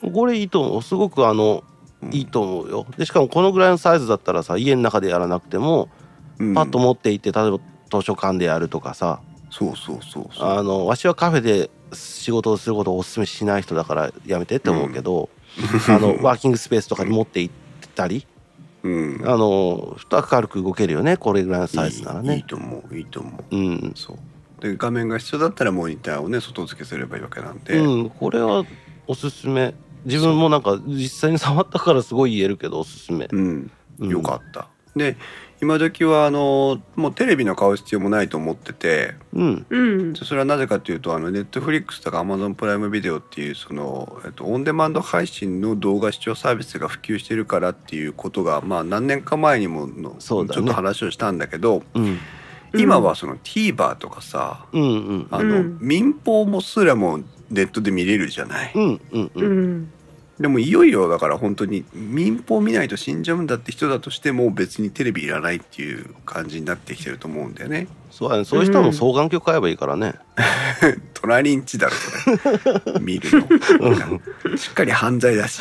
[0.00, 0.82] これいいと思う。
[0.82, 1.64] すごくあの
[2.00, 2.14] うん。
[2.14, 2.86] いいと思うよ。
[2.96, 5.88] でしかもこのぐらいのサイズだったらさ家の中でやらなくても
[6.38, 6.54] うん。
[6.54, 7.58] パッと持って行って例えば
[7.90, 9.20] 図書館でやるとかさ。
[9.50, 10.48] そうそうそうそう。
[10.48, 15.28] あのわしはカフェで仕事をすることをお勧めしない人だからやめてって思うけど、
[15.88, 18.26] あの ワーキングスペースとかに持って行ったり
[18.84, 23.56] うん、あの明るく動けるよねこれぐらいのサイズならいいいと思ういいと思う。
[23.56, 24.62] うん、そう。
[24.62, 28.64] で画面が必要だったらモニターをね外付けすればいいわけなんで、うん、これは
[29.06, 29.74] おすすめ。
[30.04, 33.70] 自分もなんか実際に触ったからすごい言えるけどおすすめ、うん。
[34.00, 34.10] うん。
[34.10, 34.68] よかった。
[34.94, 35.16] で
[35.64, 39.14] 今時はあのもうテレビの買う必要もないと思ってて。
[39.32, 39.66] うん。
[39.70, 39.78] う
[40.10, 40.14] ん。
[40.14, 50.60] それはなぜかというとあのネットフリックスとかアマゾンプライムビデオっていうその、えっと、オンデマンド配信の動画視聴サービスが普及してるからっていうことがまあ何年か前にもの、そうだね。
[50.60, 52.18] ちょっと話をしたんだけどうん。
[52.74, 54.86] 今はその TVer とかさうんう
[55.20, 58.72] んあの、うん民放もすらもネットで見れるじゃない。
[58.74, 59.92] うんうんううんん
[60.38, 67.86] でもいよいよだから本当に民放見ないと死んじゃうんだって人だとしても別にテレビいらないっていう感じになってきてると思うんだよね。
[68.10, 70.14] そうだねそういう人はもう双眼鏡買えばいいからね、
[71.14, 73.00] 隣んちだろそれ。
[73.00, 74.56] 見るの。
[74.56, 75.60] しっかり犯罪だし。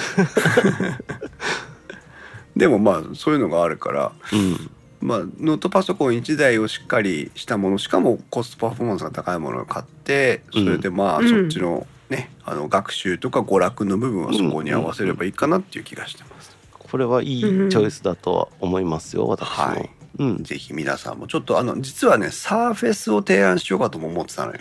[2.56, 4.70] でもまあそういうのがあるから、うん。
[5.02, 11.30] まあ、ノートパソコン1台をしっかりしたものしかもコストパフォーマンスが高いものを買ってそれでまあうん。
[11.30, 16.56] そっちのね、あの学習とか娯楽の部分はそこに合わせればいいかなっていう気がしてます。
[16.78, 19.90] これはいいチョイスだとは思いますよ私も、はい。
[20.20, 20.44] うん。
[20.44, 24.60] ぜひ皆さんもちょっとあの実はねサーフェスを提案しようかとも思ってたのよ。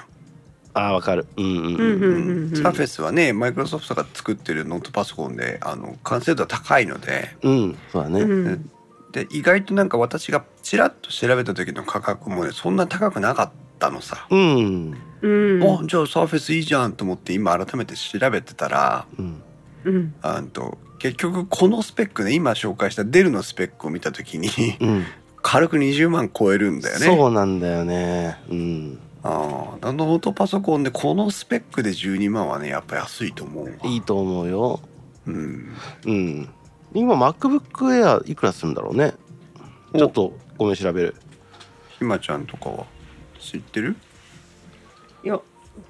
[0.72, 1.26] ああわかる。
[1.36, 1.64] うんうんうん。
[1.64, 2.08] うんうんう
[2.46, 2.56] んうん。
[2.56, 7.36] サーフェスはねマイクロソフトが作ってるノートパソコンであの完成度は高いので。
[7.42, 8.70] うんそうだね、うん。
[9.12, 14.26] で意外となんか私がちらっと調べた時の価格もねそんな高くなかったのさ。
[14.30, 15.62] うんうん。
[15.62, 19.42] あじゃあサーフェスいいじゃんと思って今改めて調べてたらうん。
[19.84, 20.14] うん。
[20.20, 24.48] あんと結局このスペックね今紹介したデルのスペックを見た時に
[24.80, 25.04] うん。
[25.42, 27.06] 軽く20万超えるんだよね。
[27.06, 28.38] そうなんだよね。
[28.48, 28.98] うん。
[29.24, 33.72] ああノートパソコンでこのスペックで12万はねやっぱ安いと思うわ。
[33.84, 34.80] いいと思うよ。
[35.26, 35.72] うん、
[36.06, 36.48] うん。
[36.94, 37.60] 今 MacBook
[38.20, 39.14] Air いくらするんだろうね。
[39.92, 41.14] おちょっとごめん調べる。
[41.98, 42.86] ひまちゃんとかは？
[43.40, 43.96] 知ってる？
[45.24, 45.40] いや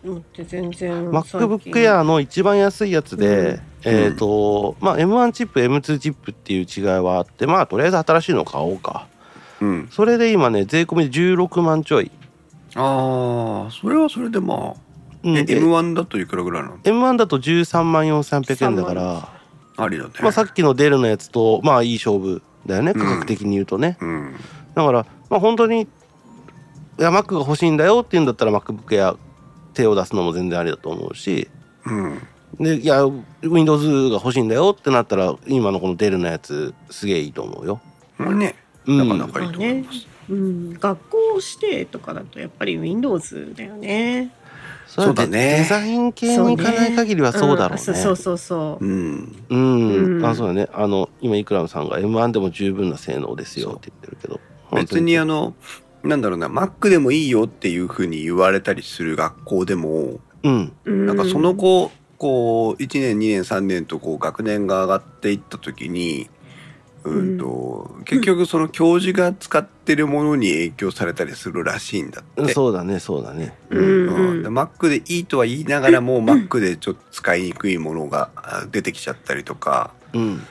[0.04, 3.94] 待って全然 MacBook Air の一番安いやつで、うん。
[3.94, 9.08] えっ、と、まあ M1 チップ M2 チップっていう違いはあってまあとりあえず新しいの買おうか。
[9.60, 9.88] うん。
[9.90, 12.10] それで今ね税込みで16万ちょい、
[12.74, 14.74] ああそれはそれでまあ、
[15.24, 19.28] えうんで M1 だといくらぐらいなの？M1 だと13万4300円だから、
[19.76, 20.10] ありだね。
[20.20, 24.34] まあ、さっきのデルのやつとまあいい勝負だよね価格的に言うとね、うん。
[24.74, 25.88] だからまあ本当に
[26.98, 29.16] いや Mac が欲しいんだよって言うんだったら MacBook Air
[29.74, 31.48] 手を出すのも全然ありだと思うし。
[31.86, 32.22] うん。
[32.60, 33.02] でいや
[33.42, 37.80] Windows が欲しいんだよってなったら今のこのデルのやつすげえいいと思うよ。
[38.18, 38.54] まあね、
[38.86, 38.98] うん。
[38.98, 40.06] なかなかいいと思います。
[40.30, 41.18] うん、学校
[41.60, 44.32] 指定とかだとやっぱり Windows だよね。
[44.86, 45.58] そうだね。
[45.60, 47.76] デザイン系に行かない限りはそうだろうね。
[47.76, 48.84] んそうそうそう。
[48.84, 49.44] うん。
[49.48, 50.24] うん、うん。
[50.24, 50.68] あそうだね。
[50.72, 54.40] あの今イクラムさんが M1 でも十分な性能ですよって言ってるけど。
[54.74, 55.54] 別にあのの
[56.04, 60.72] なんだろうな Mac でもいいよっていうふうに言われたりする学校でもうん。
[60.84, 61.16] うんなん。
[61.16, 66.28] かその後こう1年2年3年とこう学年が上がっていった時に
[67.04, 72.52] うんと結局その教授が使ってるものに影響されたりするらしいんだって。
[72.52, 73.56] そうだねそうだね。
[73.70, 74.08] うん。
[74.08, 74.42] うん。
[74.42, 79.92] で Mac でいいとは言いながらも Mac でちょっと使いにくいものがあ出てきちゃったりとか。
[80.14, 80.42] うん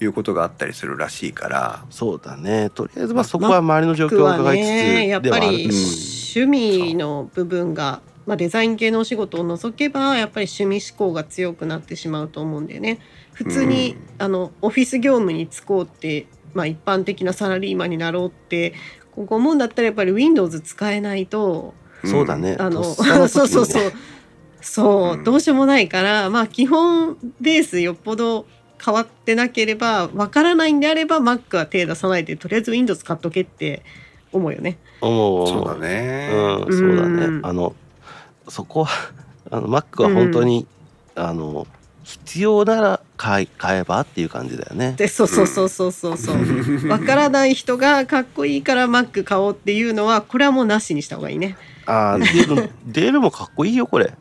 [0.00, 1.84] いうことがあったりするらしいから。
[1.90, 2.70] そうだね。
[2.70, 12.98] とりあえずまあそこは周りの状況をは伺いつつねやっぱり趣味の部分が、まあ、デザイン系のお仕事を除けばやっぱり趣味思考が強くなってしまうと思うんだよね。
[13.32, 18.74] 普通に、あのオフィス業務に就こうって、まあ、一般的なサラリーマンになろうって
[19.12, 21.74] ここ思うんだったらやっぱり Windows 使えないと
[22.04, 22.56] そうだね。
[22.58, 23.92] あの そうそうそう。
[24.60, 25.24] そう、うん。
[25.24, 28.46] どうしようもないからまあ基本ベースよっぽど
[28.84, 33.82] 変わってなければわからないんであれば Mac は手出さないでとりあえず Windows 買っとけって
[34.32, 34.78] 思うよね。
[35.00, 36.30] 思うそうだね。
[36.32, 37.24] うん、そうだね。
[37.26, 37.74] うんあの
[38.48, 38.90] そこは
[39.50, 40.66] あの Mac は本当に、
[41.14, 41.66] あの
[42.02, 44.94] 必要なら買い買えばっていう感じだよね。
[44.96, 46.88] でそうそうそうそうそうそう。
[46.88, 51.56] わからない人がかっこいいから Mac 買おうっていうのはこれはもうなしにした方がいいね。
[51.86, 54.12] ああデルデルもかっこいいよこれ。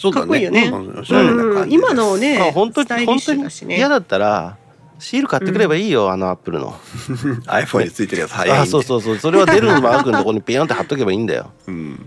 [0.00, 0.22] そうだね。
[0.22, 3.76] かっこいいよねうん今のねあ本当に本当にュだしね。
[3.76, 4.56] 嫌だったら
[4.98, 6.72] シール買ってくればいいよ、あのアップルの。
[7.46, 8.62] iPhone についてるやつ早いんで。
[8.62, 11.50] あそうそうそうそれはデルのマークのところにピヨンって貼っとけばいいんだよ。
[11.66, 12.06] うん。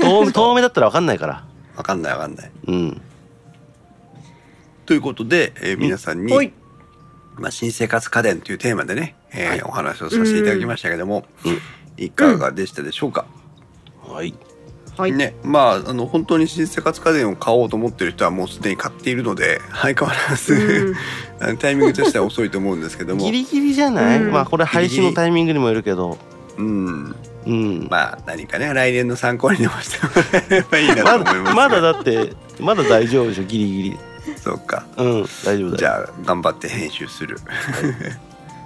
[0.00, 1.44] 遠 遠目だったらわかんないから。
[1.76, 2.50] わかんないわかんない。
[2.66, 3.00] うん。
[4.86, 6.52] ということで、えー皆さんに、
[7.36, 11.58] まあ、新生活家電というテーマでね、えーはいお話をさせていただきましたけども、うん
[11.96, 13.24] いかがでしたでしょうか、
[14.02, 14.34] はい。
[14.96, 15.12] はい。
[15.12, 20.96] ねまああの本当に新生活家電を買おうと思ってる人はもうすでに買っているので相変わらず、
[21.40, 26.18] うんタイミングとしては遅いと思うんですけどもギリギリじゃない、うんまあこれ配信のタイミングにもよるけど。
[26.56, 27.16] うん
[27.46, 27.88] うん。
[27.90, 33.98] まあ何かね来年の参考にでもしてもらえればいいなとま思いますだまだだってまだ大丈夫でしょギリギリ。
[34.38, 35.76] そうかうん大丈夫だよ。
[35.76, 37.38] じゃあ頑張って編集する。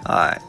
[0.04, 0.42] はい。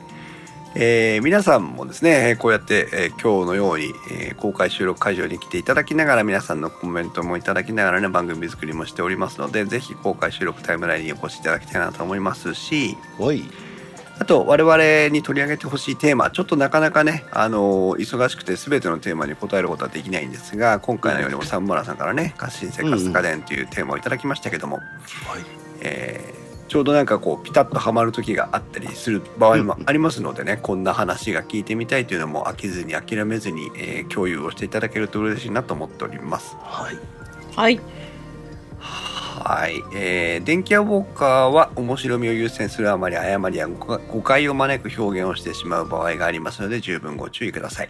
[0.81, 13.43] えー皆さんもですねえーこうやって、えー今日のように、えー公開収録会場に来ていただきながら皆さんのコメントもいただきながらね番組作りもしておりますのでぜひ公開収録タイムラインにお越しいただきたいなと思いますしおい。
[14.19, 24.85] あと我々に取り上げてほしいテーマちょっとなかなかね、あのー忙しくて全てのテーマに答えることはできないんですが今回のようにも三村さんからね「新生活家電」というテーマをいただきましたけども、はい。
[25.81, 26.38] えー
[26.69, 36.55] ちょうどなんかこうピタッとはまる時があったりする場合もありますのでね、こんな話が聞いてみたいというのも飽きずに諦めずに、えー共有をしていただけると嬉しいなと思っております。
[36.61, 36.99] はい。
[37.55, 37.79] はい。
[38.79, 47.89] はい、えー電気屋ウォーカーは面白みを優先するあまり誤りや誤誤解を招く表現をしてしまう場合がありますので十分ご注意ください。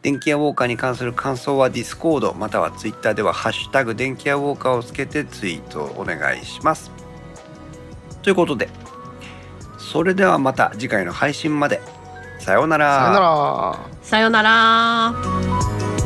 [0.00, 7.07] 電気屋ウォーカーに関する感想はディスコードまたはツイッターでは「ハッシュタグ電気屋ウォーカー」をつけてツイートお願いします。
[8.22, 8.68] ということで
[9.78, 11.80] それではまた次回の配信まで
[12.40, 13.78] さようなさよなら。
[14.02, 15.97] さよなら。